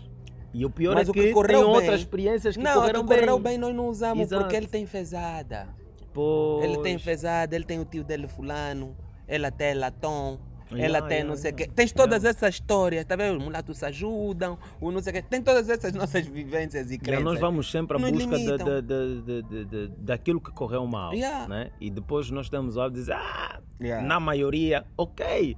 E 0.53 0.65
o 0.65 0.69
pior 0.69 0.93
Mas 0.95 1.07
é 1.07 1.11
o 1.11 1.13
que 1.13 1.23
que, 1.27 1.33
correu 1.33 1.47
tem 1.61 1.65
bem- 1.65 1.75
outras 1.75 1.99
experiências 2.01 2.55
que 2.55 2.61
não, 2.63 2.73
correram 2.75 3.05
que 3.05 3.15
correu 3.15 3.39
bem. 3.39 3.53
bem 3.53 3.57
nós 3.57 3.73
não 3.75 3.87
usamos 3.87 4.21
Exato. 4.23 4.43
porque 4.43 4.55
ele 4.55 4.67
tem 4.67 4.85
fezada. 4.85 5.67
Pois. 6.13 6.63
Ele 6.65 6.77
tem 6.79 6.97
fezada, 6.99 7.55
ele 7.55 7.65
tem 7.65 7.79
o 7.79 7.85
tio 7.85 8.03
dele 8.03 8.27
fulano, 8.27 8.95
ela 9.27 9.49
tem 9.51 9.73
latão, 9.73 10.39
Yeah, 10.71 10.97
ela 10.97 11.07
tem 11.07 11.17
yeah, 11.17 11.29
não 11.29 11.35
sei 11.35 11.51
o 11.51 11.53
yeah. 11.53 11.65
quê. 11.67 11.71
Tens 11.75 11.91
todas 11.91 12.25
essas 12.25 12.55
histórias, 12.55 13.05
tá 13.05 13.15
vendo? 13.15 13.37
Os 13.37 13.43
mulatos 13.43 13.77
se 13.77 13.85
ajudam, 13.85 14.57
o 14.81 14.89
não 14.91 15.03
sei 15.03 15.11
o 15.11 15.15
quê. 15.17 15.21
Tem 15.21 15.39
todas 15.39 15.69
essas 15.69 15.93
nossas 15.93 16.25
vivências 16.25 16.89
e 16.89 16.97
crenças. 16.97 17.23
nós 17.23 17.39
vamos 17.39 17.69
sempre 17.69 17.95
à 17.95 17.99
Nos 17.99 18.11
busca 18.11 18.37
de, 18.37 18.45
de, 18.57 18.81
de, 18.81 19.21
de, 19.21 19.41
de- 19.43 19.65
de- 19.65 19.87
daquilo 19.99 20.41
que 20.41 20.51
correu 20.51 20.87
mal. 20.87 21.11
Né? 21.47 21.69
E 21.79 21.91
depois 21.91 22.31
nós 22.31 22.49
temos 22.49 22.75
a 22.77 22.89
dizer, 22.89 23.13
ah, 23.13 23.59
na 24.03 24.19
maioria, 24.19 24.83
ok. 24.97 25.55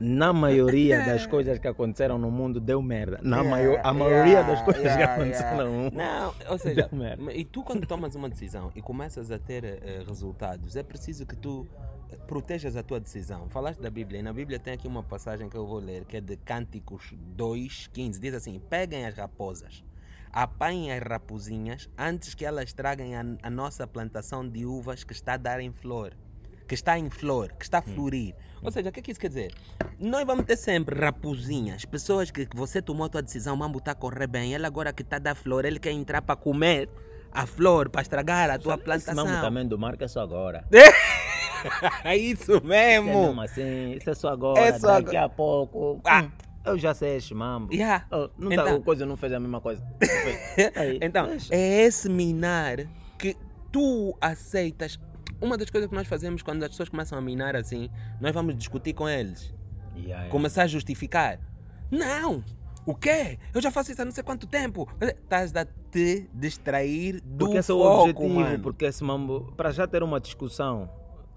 Na 0.00 0.32
maioria 0.32 1.04
das 1.04 1.26
coisas 1.28 1.58
que 1.58 1.68
aconteceram 1.68 2.16
no 2.16 2.30
mundo 2.30 2.58
deu 2.58 2.80
merda. 2.80 3.20
Na 3.22 3.40
Yeah, 3.40 3.50
maior, 3.50 3.80
a 3.84 3.92
maioria 3.92 4.32
yeah, 4.32 4.50
das 4.50 4.62
coisas 4.62 4.82
yeah, 4.82 5.06
que 5.06 5.20
aconteceram 5.20 5.64
no 5.66 5.72
mundo. 5.72 5.94
Não, 5.94 6.34
ou 6.48 6.58
seja, 6.58 6.88
Deu 6.88 6.98
merda. 6.98 7.32
e 7.34 7.44
tu 7.44 7.62
quando 7.62 7.86
tomas 7.86 8.14
uma 8.14 8.28
decisão 8.30 8.72
e 8.74 8.80
começas 8.80 9.30
a 9.30 9.38
ter 9.38 9.62
eh, 9.62 10.02
resultados, 10.08 10.74
é 10.74 10.82
preciso 10.82 11.26
que 11.26 11.36
tu 11.36 11.66
eh, 12.10 12.16
protejas 12.26 12.76
a 12.76 12.82
tua 12.82 12.98
decisão. 12.98 13.46
Falaste 13.50 13.80
da 13.80 13.90
Bíblia 13.90 14.20
e 14.20 14.22
na 14.22 14.32
Bíblia 14.32 14.58
tem 14.58 14.72
aqui 14.72 14.88
uma 14.88 15.02
passagem 15.02 15.50
que 15.50 15.56
eu 15.56 15.66
vou 15.66 15.78
ler, 15.78 16.06
que 16.06 16.16
é 16.16 16.20
de 16.22 16.34
Cânticos 16.38 17.14
2:15. 17.36 18.18
Diz 18.18 18.32
assim: 18.32 18.58
Peguem 18.58 19.04
as 19.04 19.14
raposas, 19.14 19.84
apanhem 20.32 20.92
as 20.92 21.02
raposinhas 21.02 21.90
antes 21.98 22.34
que 22.34 22.46
elas 22.46 22.72
traguem 22.72 23.16
a, 23.16 23.24
a 23.42 23.50
nossa 23.50 23.86
plantação 23.86 24.48
de 24.48 24.64
uvas 24.64 25.04
que 25.04 25.12
está 25.12 25.34
a 25.34 25.36
dar 25.36 25.60
em 25.60 25.72
flor. 25.72 26.14
Que 26.70 26.74
está 26.76 26.96
em 26.96 27.10
flor, 27.10 27.50
que 27.58 27.64
está 27.64 27.78
a 27.78 27.82
florir. 27.82 28.32
Ou 28.62 28.70
seja, 28.70 28.90
o 28.90 28.92
que 28.92 29.00
é 29.00 29.02
que 29.02 29.10
isso 29.10 29.18
quer 29.18 29.26
dizer? 29.26 29.52
Nós 29.98 30.24
vamos 30.24 30.44
ter 30.44 30.54
sempre 30.56 30.94
raposinhas, 31.00 31.84
pessoas 31.84 32.30
que 32.30 32.46
você 32.54 32.80
tomou 32.80 33.06
a 33.06 33.08
tua 33.08 33.20
decisão, 33.22 33.56
o 33.56 33.58
mambo 33.58 33.78
está 33.78 33.90
a 33.90 33.94
correr 33.96 34.28
bem, 34.28 34.54
ele 34.54 34.64
agora 34.64 34.92
que 34.92 35.02
está 35.02 35.16
a 35.16 35.18
dar 35.18 35.34
flor, 35.34 35.64
ele 35.64 35.80
quer 35.80 35.90
entrar 35.90 36.22
para 36.22 36.36
comer 36.36 36.88
a 37.32 37.44
flor, 37.44 37.88
para 37.88 38.02
estragar 38.02 38.50
a 38.50 38.56
tua 38.56 38.74
Esse 38.76 38.84
plantação. 38.84 39.26
mambo 39.26 39.40
também 39.40 39.66
do 39.66 39.76
marca 39.76 40.04
é 40.04 40.08
só 40.08 40.20
agora. 40.20 40.64
É 42.04 42.16
isso 42.16 42.52
Isso 42.52 42.52
é 42.58 42.60
mesmo. 43.00 43.26
mesmo 43.26 43.40
assim, 43.42 43.92
isso 43.96 44.08
é 44.10 44.14
só 44.14 44.28
agora, 44.28 44.60
É 44.60 44.78
só 44.78 45.00
daqui 45.00 45.16
a 45.16 45.28
pouco. 45.28 46.00
Ah. 46.06 46.22
hum, 46.22 46.30
eu 46.66 46.78
já 46.78 46.94
sei 46.94 47.16
esse 47.16 47.34
mambo. 47.34 47.74
Yeah. 47.74 48.06
Oh, 48.12 48.30
não 48.38 48.52
Então- 48.52 48.64
tá, 48.64 48.74
o 48.76 48.80
coisa 48.82 49.04
não 49.04 49.16
fez 49.16 49.32
a 49.32 49.40
mesma 49.40 49.60
coisa. 49.60 49.82
Aí, 50.76 51.00
Então, 51.02 51.26
deixa. 51.26 51.52
é 51.52 51.82
esse 51.82 52.08
minar 52.08 52.76
que 53.18 53.36
tu 53.72 54.16
aceitas. 54.20 54.98
Uma 55.40 55.56
das 55.56 55.70
coisas 55.70 55.88
que 55.88 55.94
nós 55.94 56.06
fazemos 56.06 56.42
quando 56.42 56.62
as 56.62 56.68
pessoas 56.70 56.88
começam 56.88 57.16
a 57.18 57.20
minar 57.20 57.56
assim, 57.56 57.88
nós 58.20 58.32
vamos 58.32 58.56
discutir 58.56 58.92
com 58.92 59.08
eles. 59.08 59.54
Yeah, 59.94 60.08
yeah. 60.08 60.28
Começar 60.30 60.62
a 60.64 60.66
justificar. 60.66 61.38
Não! 61.90 62.44
O 62.86 62.94
quê? 62.94 63.38
Eu 63.54 63.60
já 63.60 63.70
faço 63.70 63.92
isso 63.92 64.00
há 64.00 64.04
não 64.04 64.12
sei 64.12 64.22
quanto 64.24 64.46
tempo. 64.46 64.88
Estás 65.00 65.54
a 65.54 65.64
te 65.64 66.28
distrair 66.32 67.20
do 67.22 67.46
Porque 67.46 67.58
esse 67.58 67.70
é 67.70 67.74
o 67.74 67.78
objetivo, 67.80 68.28
mano. 68.28 68.58
porque 68.60 68.84
esse 68.86 69.04
mambo, 69.04 69.52
para 69.56 69.70
já 69.70 69.86
ter 69.86 70.02
uma 70.02 70.18
discussão, 70.18 70.88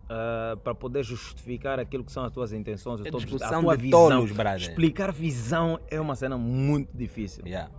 ah, 0.09 0.57
para 0.63 0.73
poder 0.75 1.03
justificar 1.03 1.79
aquilo 1.79 2.03
que 2.03 2.11
são 2.11 2.23
as 2.23 2.31
tuas 2.31 2.53
intenções, 2.53 2.99
É 3.03 3.07
a 3.09 3.11
tua, 3.11 3.19
visão. 3.19 3.61
tolos. 3.91 4.31
Explicar 4.61 5.11
visão 5.11 5.79
é 5.89 5.99
uma 5.99 6.15
cena 6.15 6.37
muito 6.37 6.95
difícil. 6.95 7.45
Yeah. 7.45 7.71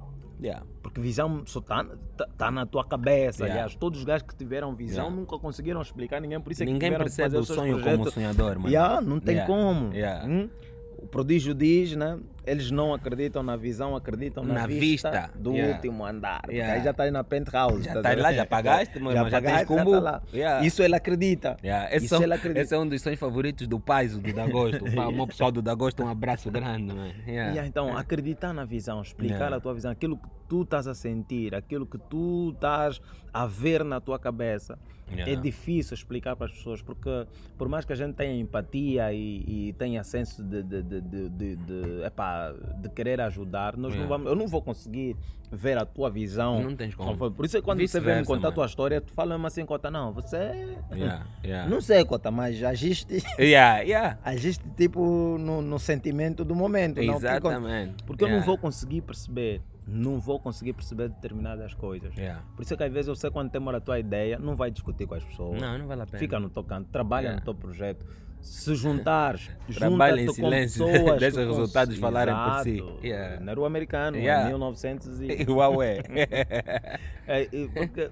Yeah. 0.43 0.65
Porque 0.83 1.01
visão 1.01 1.43
só 1.47 1.61
está 1.61 1.85
tá, 2.17 2.27
tá 2.37 2.51
na 2.51 2.67
tua 2.67 2.85
cabeça. 2.85 3.45
Yeah. 3.45 3.63
Aliás, 3.63 3.77
todos 3.77 4.01
os 4.01 4.05
gajos 4.05 4.27
que 4.27 4.35
tiveram 4.35 4.75
visão 4.75 5.05
Yeah. 5.05 5.21
nunca 5.21 5.39
conseguiram 5.39 5.81
explicar 5.81 6.21
ninguém, 6.21 6.41
por 6.41 6.53
isso 6.53 6.63
é 6.63 6.67
que 6.67 6.73
Ninguém 6.73 6.97
percebe 6.97 7.37
o 7.37 7.45
sonho 7.45 7.75
como 7.75 7.83
projetos. 7.85 8.15
sonhador, 8.15 8.59
mano. 8.59 8.71
Não 9.01 9.21
tem 9.21 9.45
como. 9.47 9.95
Hum? 10.27 10.49
O 10.99 11.07
prodígio 11.07 11.55
diz 11.55 11.95
né, 11.95 12.19
eles 12.47 12.71
não 12.71 12.93
acreditam 12.93 13.43
na 13.43 13.57
visão, 13.57 13.97
acreditam 13.97 14.45
na, 14.45 14.55
Na 14.55 14.67
vista, 14.67 15.11
vista, 15.11 15.31
do 15.35 15.53
yeah. 15.53 15.75
último 15.75 16.05
andar. 16.05 16.43
Yeah. 16.49 16.75
Aí 16.75 16.85
já 16.85 16.91
está 16.91 17.11
na 17.11 17.25
penthouse. 17.25 17.83
Já 17.83 17.95
tá 17.95 18.03
tá 18.03 18.15
ver? 18.15 18.21
lá, 18.21 18.33
já 18.33 18.47
pagaste, 18.47 18.99
mas 18.99 19.15
já 19.15 19.23
tens 19.23 19.33
pagaste, 19.33 19.67
combo. 19.67 20.03
tá. 20.03 20.23
Yeah. 20.33 20.67
Isso 20.67 20.83
ele 20.83 20.95
acredita. 20.95 21.57
Yeah, 21.63 21.95
esse, 21.95 22.07
Isso 22.07 22.23
ele 22.23 22.35
acredita. 22.35 22.61
esse 22.61 22.75
é 22.75 22.79
um 22.79 22.87
dos 22.89 23.01
sonhos 23.03 23.19
favoritos 23.19 23.67
do 23.67 23.81
Paiso, 23.81 24.21
do 24.21 24.33
Dagosto. 24.33 24.85
O 24.85 25.13
meu 25.13 25.27
pessoal 25.27 25.51
do 25.51 25.63
Dagosto, 25.63 26.03
um 26.03 26.09
abraço 26.09 26.51
grande, 26.51 26.95
então, 27.67 27.97
acreditar 27.97 28.53
na 28.53 28.65
visão, 28.65 29.01
explicar 29.01 29.53
a 29.53 29.61
tua 29.61 29.75
visão, 29.75 29.91
aquilo 29.91 30.17
que 30.17 30.29
tu 30.49 30.63
estás 30.63 30.87
a 30.87 30.95
sentir, 30.95 31.55
aquilo 31.55 31.87
que 31.87 31.99
tu 31.99 32.51
estás 32.55 33.01
a 33.33 33.47
ver 33.47 33.85
na 33.85 34.01
tua 34.01 34.19
cabeça. 34.19 34.79
É 35.09 35.37
difícil 35.37 35.95
explicar 35.95 36.35
para 36.35 36.47
as 36.47 36.53
pessoas, 36.53 36.83
porque 36.83 37.27
por 37.59 37.69
mais 37.69 37.85
que 37.85 37.93
a 37.93 37.97
gente 37.97 38.15
tenha 38.15 38.35
empatia 38.35 39.13
e, 39.13 39.69
e 39.69 39.73
tenha 39.75 40.03
senso 40.03 40.43
de, 40.43 40.63
de, 40.63 40.83
de, 40.83 41.01
de, 41.01 41.29
de, 41.29 41.57
de, 41.57 42.03
epá, 42.05 42.34
de 42.81 42.89
querer 42.91 43.21
ajudar, 43.21 43.77
nós 43.77 43.95
não 43.95 44.07
vamos, 44.07 44.27
eu 44.29 44.35
não 44.37 44.47
vou 44.47 44.63
conseguir 44.63 45.17
ver 45.51 45.79
a 45.79 45.85
tua 45.85 46.11
visão. 46.11 46.63
Não 46.63 46.75
tens 46.75 46.95
como. 46.95 47.31
Por 47.31 47.45
isso 47.45 47.57
é 47.57 47.63
quando 47.63 47.87
você 47.87 48.01
vem 48.01 48.21
me 48.21 48.27
contar 48.27 48.49
a 48.49 48.53
tua 48.53 48.67
história, 48.67 49.01
tu 49.01 49.13
fala 49.13 49.35
mesmo 49.35 49.47
assim, 49.47 49.65
Cota, 49.65 49.91
não, 49.91 50.13
você... 50.13 50.37
Yeah, 50.93 51.27
yeah. 51.45 51.69
Não 51.71 51.81
sei, 51.81 52.05
Cota, 52.05 52.31
mas 52.31 52.63
agiste, 52.63 53.23
Yeah, 53.39 53.81
yeah. 53.81 54.19
agiste 54.25 54.65
tipo 54.77 55.37
no, 55.39 55.63
no 55.63 55.79
sentimento 55.79 56.45
do 56.45 56.55
momento. 56.55 57.01
não? 57.03 57.15
Porque 57.15 57.27
Exatamente. 57.27 57.95
eu 58.21 58.29
não 58.29 58.41
vou 58.43 58.59
conseguir 58.59 59.03
perceber, 59.03 59.63
não 59.87 60.19
vou 60.19 60.41
conseguir 60.41 60.73
perceber 60.73 61.09
determinadas 61.09 61.73
coisas. 61.75 62.15
Yeah. 62.17 62.43
Por 62.57 62.63
isso 62.63 62.75
é 62.75 62.77
que 62.77 62.83
às 62.85 62.93
vezes 62.93 63.09
eu 63.09 63.15
sei 63.15 63.31
quando 63.31 63.51
tem 63.51 63.63
a 63.69 63.81
tua 63.81 63.99
ideia, 63.99 64.39
não 64.39 64.57
vai 64.57 64.71
discutir 64.71 65.07
com 65.07 65.15
as 65.15 65.23
pessoas. 65.25 65.61
Não, 65.61 65.79
não 65.79 65.87
vale 65.87 66.03
a 66.03 66.07
pena. 66.07 66.19
Fica 66.19 66.41
no 66.41 66.51
teu 66.51 66.65
canto, 66.65 66.89
trabalha 66.91 67.25
Yeah. 67.27 67.39
no 67.41 67.45
teu 67.45 67.55
projeto. 67.55 68.05
Se 68.45 68.75
juntares, 68.75 69.51
Trabalha 69.75 70.21
em 70.21 70.33
silêncio, 70.33 70.87
pessoas 70.87 71.19
deixa 71.21 71.41
os 71.41 71.47
resultados 71.47 71.97
falarem 71.99 72.35
por 72.35 72.63
si. 72.63 72.85
Yeah. 73.07 73.41
Não 73.41 73.51
era 73.53 73.61
o 73.61 73.65
americano, 73.65 74.17
Yeah. 74.19 74.45
em 74.47 74.49
1900 74.53 75.21
e... 75.23 75.27
Igual 75.43 75.83
é. 75.83 75.99
É, 77.27 77.47
porque 77.75 78.11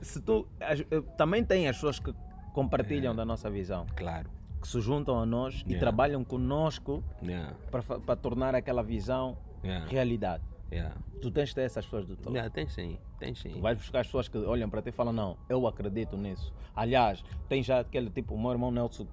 se 0.00 0.20
tu, 0.22 0.46
as- 0.58 0.80
eh, 0.80 1.02
também 1.18 1.44
tem 1.44 1.68
as 1.68 1.76
pessoas 1.76 1.98
que 1.98 2.14
compartilham 2.54 2.98
Yeah. 3.12 3.16
da 3.18 3.24
nossa 3.26 3.50
visão, 3.50 3.86
claro. 3.94 4.30
que 4.60 4.66
se 4.66 4.80
juntam 4.80 5.20
a 5.20 5.26
nós 5.26 5.62
e 5.66 5.76
trabalham 5.76 6.24
conosco 6.24 7.04
para, 7.70 8.16
tornar 8.16 8.54
aquela 8.54 8.82
visão 8.82 9.36
realidade. 9.88 10.42
Tu 11.20 11.30
tens 11.30 11.50
de 11.50 11.54
ter 11.56 11.62
essas 11.62 11.84
pessoas 11.84 12.06
do 12.06 12.16
teu 12.16 12.32
lado. 12.32 12.50
Tem 12.50 12.68
sim, 12.68 12.98
tem 13.18 13.34
sim. 13.34 13.50
Tu 13.50 13.60
vais 13.60 13.76
buscar 13.76 14.00
as 14.00 14.06
pessoas 14.06 14.28
que 14.28 14.38
olham 14.38 14.68
para 14.70 14.80
ti 14.80 14.88
e 14.88 14.92
falam, 14.92 15.12
não, 15.12 15.36
eu 15.48 15.66
acredito 15.66 16.16
nisso. 16.16 16.52
Aliás, 16.74 17.22
tem 17.48 17.62
já 17.62 17.80
aquele 17.80 18.08
tipo, 18.10 18.34
o 18.34 18.40
meu 18.40 18.52
irmão 18.52 18.70
Nelson, 18.70 19.06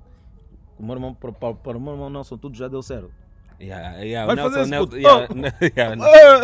o 0.78 0.84
meu 0.84 0.96
irmão, 0.96 1.14
para, 1.14 1.32
para, 1.32 1.78
o 1.78 1.82
meu 1.82 1.94
irmão 1.94 2.10
Nelson 2.10 2.38
tudo 2.38 2.58
já 2.58 2.68
deu 2.68 2.82
certo. 2.82 3.12
Yeah, 3.60 4.00
yeah, 4.00 4.26
Vai 4.26 4.36
o 4.46 4.50
fazer 4.50 4.70
Nelson, 4.70 4.98
isso, 4.98 4.98
yeah, 4.98 5.28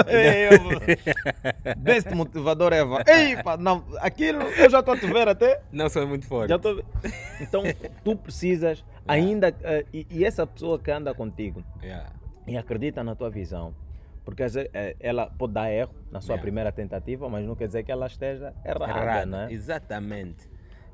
yeah, 0.07 0.55
eu- 0.55 1.75
Best 1.77 2.09
motivador 2.13 2.71
ever. 2.71 3.03
Ei, 3.05 3.35
pá, 3.43 3.57
não, 3.57 3.83
aquilo 4.00 4.41
eu 4.43 4.69
já 4.69 4.79
estou 4.79 4.93
a 4.93 4.97
te 4.97 5.07
ver 5.07 5.27
até. 5.27 5.59
Nelson 5.73 6.00
é 6.00 6.05
muito 6.05 6.25
forte. 6.25 6.57
Tô... 6.57 6.81
Então, 7.41 7.63
tu 8.03 8.15
precisas 8.15 8.85
ainda, 9.05 9.53
eh, 9.61 9.85
e, 9.93 10.07
e 10.09 10.23
essa 10.25 10.47
pessoa 10.47 10.79
que 10.79 10.89
anda 10.89 11.13
contigo 11.13 11.63
e 12.47 12.55
acredita 12.57 13.03
na 13.03 13.13
tua 13.13 13.29
visão, 13.29 13.75
porque 14.23 14.43
eh, 14.73 14.95
ela 15.00 15.25
pode 15.25 15.53
dar 15.53 15.69
erro 15.69 15.93
na 16.11 16.21
sua 16.21 16.38
primeira 16.38 16.71
tentativa, 16.71 17.27
mas 17.27 17.45
não 17.45 17.55
quer 17.55 17.67
dizer 17.67 17.83
que 17.83 17.91
ela 17.91 18.07
esteja 18.07 18.53
errada, 18.63 19.01
Errado, 19.01 19.27
né? 19.29 19.47
Exatamente. 19.51 20.50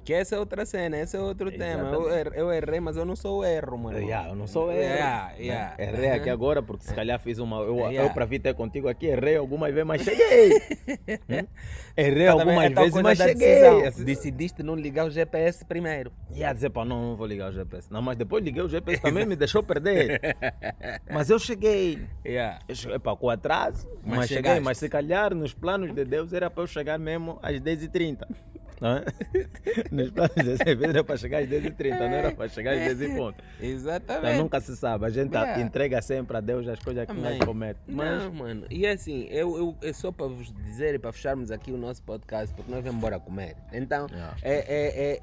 Que 0.07 0.13
essa 0.13 0.37
é 0.37 0.39
outra 0.39 0.65
cena, 0.65 0.97
esse 0.99 1.17
é 1.17 1.19
outro 1.19 1.51
tema. 1.51 1.89
Eu, 1.89 2.07
Exatamente. 2.07 2.27
er- 2.29 2.39
eu 2.39 2.53
errei, 2.53 2.79
mas 2.79 2.95
eu 2.95 3.03
não 3.03 3.13
sou 3.13 3.39
o 3.39 3.43
erro, 3.43 3.77
mano. 3.77 3.97
Yeah, 3.99 4.29
eu 4.29 4.35
não 4.37 4.47
sou 4.47 4.71
erro. 4.71 4.79
Yeah, 4.79 5.27
né? 5.33 5.35
yeah. 5.37 5.75
Errei 5.77 6.11
aqui 6.11 6.29
agora 6.29 6.63
porque 6.63 6.85
se 6.85 6.93
calhar 6.93 7.19
fiz 7.19 7.39
uma. 7.39 7.57
Eu, 7.57 7.75
Yeah. 7.75 8.03
eu 8.03 8.13
para 8.13 8.23
vir 8.23 8.39
ter 8.39 8.53
contigo 8.55 8.87
aqui, 8.87 9.07
errei 9.07 9.35
algumas 9.35 9.69
vezes, 9.73 9.85
mas 9.85 10.01
cheguei. 10.01 10.61
Hum? 11.29 11.45
Errei 11.97 12.25
Tá 12.25 12.31
algumas 12.31 12.63
é 12.63 12.69
vezes, 12.69 13.01
mas 13.01 13.17
cheguei. 13.17 13.91
Decidiste 14.05 14.63
não 14.63 14.75
ligar 14.75 15.05
o 15.07 15.09
GPS 15.09 15.65
primeiro. 15.65 16.09
Ia 16.33 16.53
dizer, 16.53 16.69
pá, 16.69 16.85
não, 16.85 17.09
não 17.09 17.15
vou 17.17 17.27
ligar 17.27 17.49
o 17.49 17.51
GPS. 17.51 17.91
Não, 17.91 18.01
mas 18.01 18.15
depois 18.15 18.41
liguei 18.41 18.61
o 18.63 18.69
GPS 18.69 19.01
também, 19.01 19.25
me 19.25 19.35
deixou 19.35 19.61
perder. 19.61 20.21
Mas 21.11 21.29
eu 21.29 21.37
cheguei. 21.37 21.99
Yeah. 22.25 22.59
Eu 22.67 22.75
cheguei 22.75 22.99
para 22.99 23.15
com 23.17 23.29
atraso, 23.29 23.85
Mas 24.05 24.19
mas, 24.19 24.27
cheguei. 24.29 24.59
Mas 24.61 24.77
se 24.77 24.87
calhar 24.87 25.33
nos 25.35 25.53
planos 25.53 25.93
de 25.93 26.05
Deus 26.05 26.31
era 26.31 26.49
para 26.49 26.63
eu 26.63 26.67
chegar 26.67 26.97
mesmo 26.97 27.39
às 27.41 27.59
10h30. 27.59 28.25
Não 28.79 28.97
é? 28.97 29.05
Nos 29.91 30.11
planos 30.11 30.35
de 30.35 30.43
Deus 30.43 30.59
era 30.81 31.03
para 31.03 31.17
chegar 31.17 31.39
às 31.41 31.49
10h30, 31.49 31.97
não 31.97 32.03
era 32.05 32.31
para 32.31 32.47
chegar 32.49 32.73
às 32.73 32.79
10 32.97 33.01
h 33.01 33.15
ponto. 33.15 33.43
Exatamente. 33.59 34.25
Então 34.33 34.43
nunca 34.43 34.59
se 34.61 34.75
sabe. 34.77 35.05
A 35.05 35.09
gente 35.09 35.31
Yeah. 35.33 35.61
entrega 35.61 36.01
sempre 36.01 36.37
a 36.37 36.41
Deus 36.41 36.67
as 36.67 36.79
coisas 36.79 37.05
que 37.05 37.11
Amém. 37.11 37.23
nós 37.37 37.39
cometemos. 37.45 37.87
Mas 37.87 38.23
Não, 38.23 38.31
mano. 38.33 38.65
E 38.69 38.85
é 38.85 38.91
assim, 38.91 39.27
eu, 39.29 39.57
eu, 39.57 39.75
é 39.81 39.91
só 39.93 40.11
para 40.11 40.27
vos 40.27 40.53
dizer 40.53 40.93
e 40.95 40.99
para 40.99 41.11
fecharmos 41.11 41.49
aqui 41.51 41.71
o 41.71 41.77
nosso 41.77 42.03
podcast, 42.03 42.53
porque 42.55 42.71
nós 42.71 42.83
vamos 42.83 42.97
embora 42.97 43.19
comer. 43.19 43.55
Então, 43.73 44.07
Yeah. 44.11 44.35
é, 44.43 44.53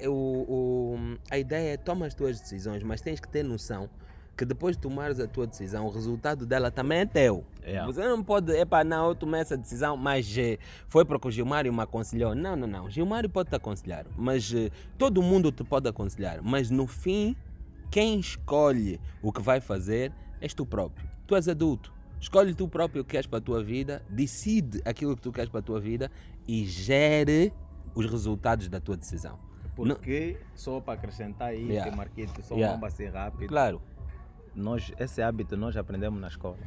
é, 0.01 0.03
é, 0.05 0.09
o, 0.09 0.13
o- 0.13 1.17
a 1.31 1.37
ideia 1.37 1.73
é 1.73 1.77
toma 1.77 2.05
as 2.05 2.13
tuas 2.13 2.39
decisões, 2.39 2.83
mas 2.83 3.01
tens 3.01 3.19
que 3.19 3.27
ter 3.27 3.43
noção 3.43 3.89
que 4.35 4.43
depois 4.45 4.75
de 4.75 4.81
tomares 4.81 5.19
a 5.19 5.27
tua 5.27 5.47
decisão, 5.47 5.85
o 5.85 5.89
resultado 5.89 6.45
dela 6.45 6.69
também 6.69 6.99
é 6.99 7.05
teu. 7.05 7.45
Yeah. 7.63 7.85
Você 7.91 8.05
não 8.07 8.21
pode, 8.23 8.51
epá, 8.51 8.83
não, 8.83 9.07
eu 9.09 9.15
tomei 9.15 9.39
essa 9.41 9.55
decisão, 9.55 9.95
mas 9.95 10.37
eh, 10.37 10.57
foi 10.87 11.05
porque 11.05 11.27
o 11.27 11.31
Gilmário 11.31 11.71
me 11.73 11.81
aconselhou. 11.81 12.35
Não, 12.35 12.55
não, 12.55 12.67
não. 12.67 12.89
Gilmário 12.89 13.29
pode 13.29 13.49
te 13.49 13.55
aconselhar, 13.55 14.05
mas 14.17 14.51
eh, 14.53 14.69
todo 14.97 15.21
mundo 15.21 15.51
te 15.51 15.63
pode 15.63 15.87
aconselhar. 15.87 16.41
Mas 16.43 16.69
no 16.69 16.85
fim, 16.85 17.35
quem 17.89 18.19
escolhe 18.19 18.99
o 19.21 19.31
que 19.31 19.41
vai 19.41 19.61
fazer 19.61 20.11
és 20.41 20.53
tu 20.53 20.65
próprio. 20.65 21.07
Tu 21.25 21.35
és 21.35 21.47
adulto. 21.47 21.93
Escolhe 22.19 22.53
tu 22.53 22.67
próprio 22.67 23.01
o 23.01 23.05
que 23.05 23.11
queres 23.11 23.27
para 23.27 23.39
a 23.39 23.41
tua 23.41 23.63
vida, 23.63 24.01
decide 24.09 24.81
aquilo 24.83 25.15
que 25.15 25.21
tu 25.21 25.31
queres 25.31 25.49
para 25.49 25.59
a 25.59 25.63
tua 25.63 25.79
vida 25.79 26.11
e 26.47 26.65
gere 26.65 27.53
os 27.93 28.05
resultados 28.09 28.67
da 28.67 28.79
tua 28.81 28.97
decisão. 28.97 29.39
porque, 29.75 30.37
só 30.55 30.79
para 30.79 30.93
acrescentar 30.93 31.49
aí, 31.49 31.67
Yeah. 31.67 31.91
que 31.91 31.97
Marquito, 31.97 32.41
só 32.41 32.55
Yeah. 32.55 32.77
vamos 32.79 32.93
ser 32.93 33.09
rápido. 33.11 33.47
Claro. 33.49 33.81
Nós, 34.55 34.91
esse 34.99 35.21
hábito 35.21 35.57
nós 35.57 35.75
aprendemos 35.75 36.19
na 36.19 36.27
escola. 36.27 36.57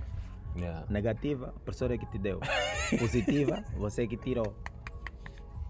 Negativa, 0.88 1.54
a 1.56 1.60
professora 1.60 1.94
é 1.94 1.98
que 1.98 2.06
te 2.06 2.18
deu. 2.18 2.40
Positiva, 2.98 3.62
você 3.76 4.06
que 4.06 4.16
tirou. 4.16 4.54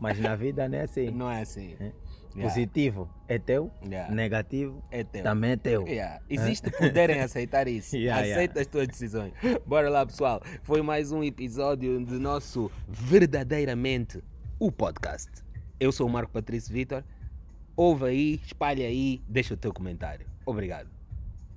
Mas 0.01 0.19
na 0.19 0.35
vida 0.37 0.69
não 0.69 0.79
é 0.79 0.83
assim. 0.83 1.11
Não 1.11 1.31
é 1.31 1.43
assim. 1.43 1.77
É. 1.79 1.93
Yeah. 2.35 2.55
Positivo 2.55 3.09
é 3.27 3.39
teu, 3.39 3.71
Yeah. 3.85 4.15
negativo 4.15 4.85
É 4.91 5.03
teu. 5.03 5.23
também 5.25 5.53
é 5.53 5.57
teu. 5.57 5.87
Yeah. 5.89 6.23
Existe 6.31 6.71
poder 6.71 7.11
em 7.11 7.21
aceitar 7.21 7.67
isso. 7.67 7.97
Yeah, 7.99 8.21
yeah. 8.23 8.35
Aceita 8.43 8.61
as 8.61 8.67
tuas 8.67 8.87
decisões. 8.87 9.33
Bora 9.67 9.89
lá, 9.91 10.07
pessoal. 10.07 10.41
Foi 10.63 10.81
mais 10.83 11.11
um 11.11 11.25
episódio 11.25 12.05
do 12.05 12.19
nosso 12.21 12.71
Verdadeiramente 12.87 14.23
o 14.59 14.71
podcast. 14.71 15.31
Eu 15.81 15.91
sou 15.91 16.07
o 16.07 16.11
Marco 16.11 16.33
Patrício 16.33 16.73
Vitor. 16.73 17.03
Ouve 17.75 18.05
aí, 18.05 18.41
espalha 18.45 18.87
aí, 18.87 19.21
deixa 19.29 19.55
o 19.55 19.57
teu 19.57 19.73
comentário. 19.73 20.27
Obrigado. 20.47 20.98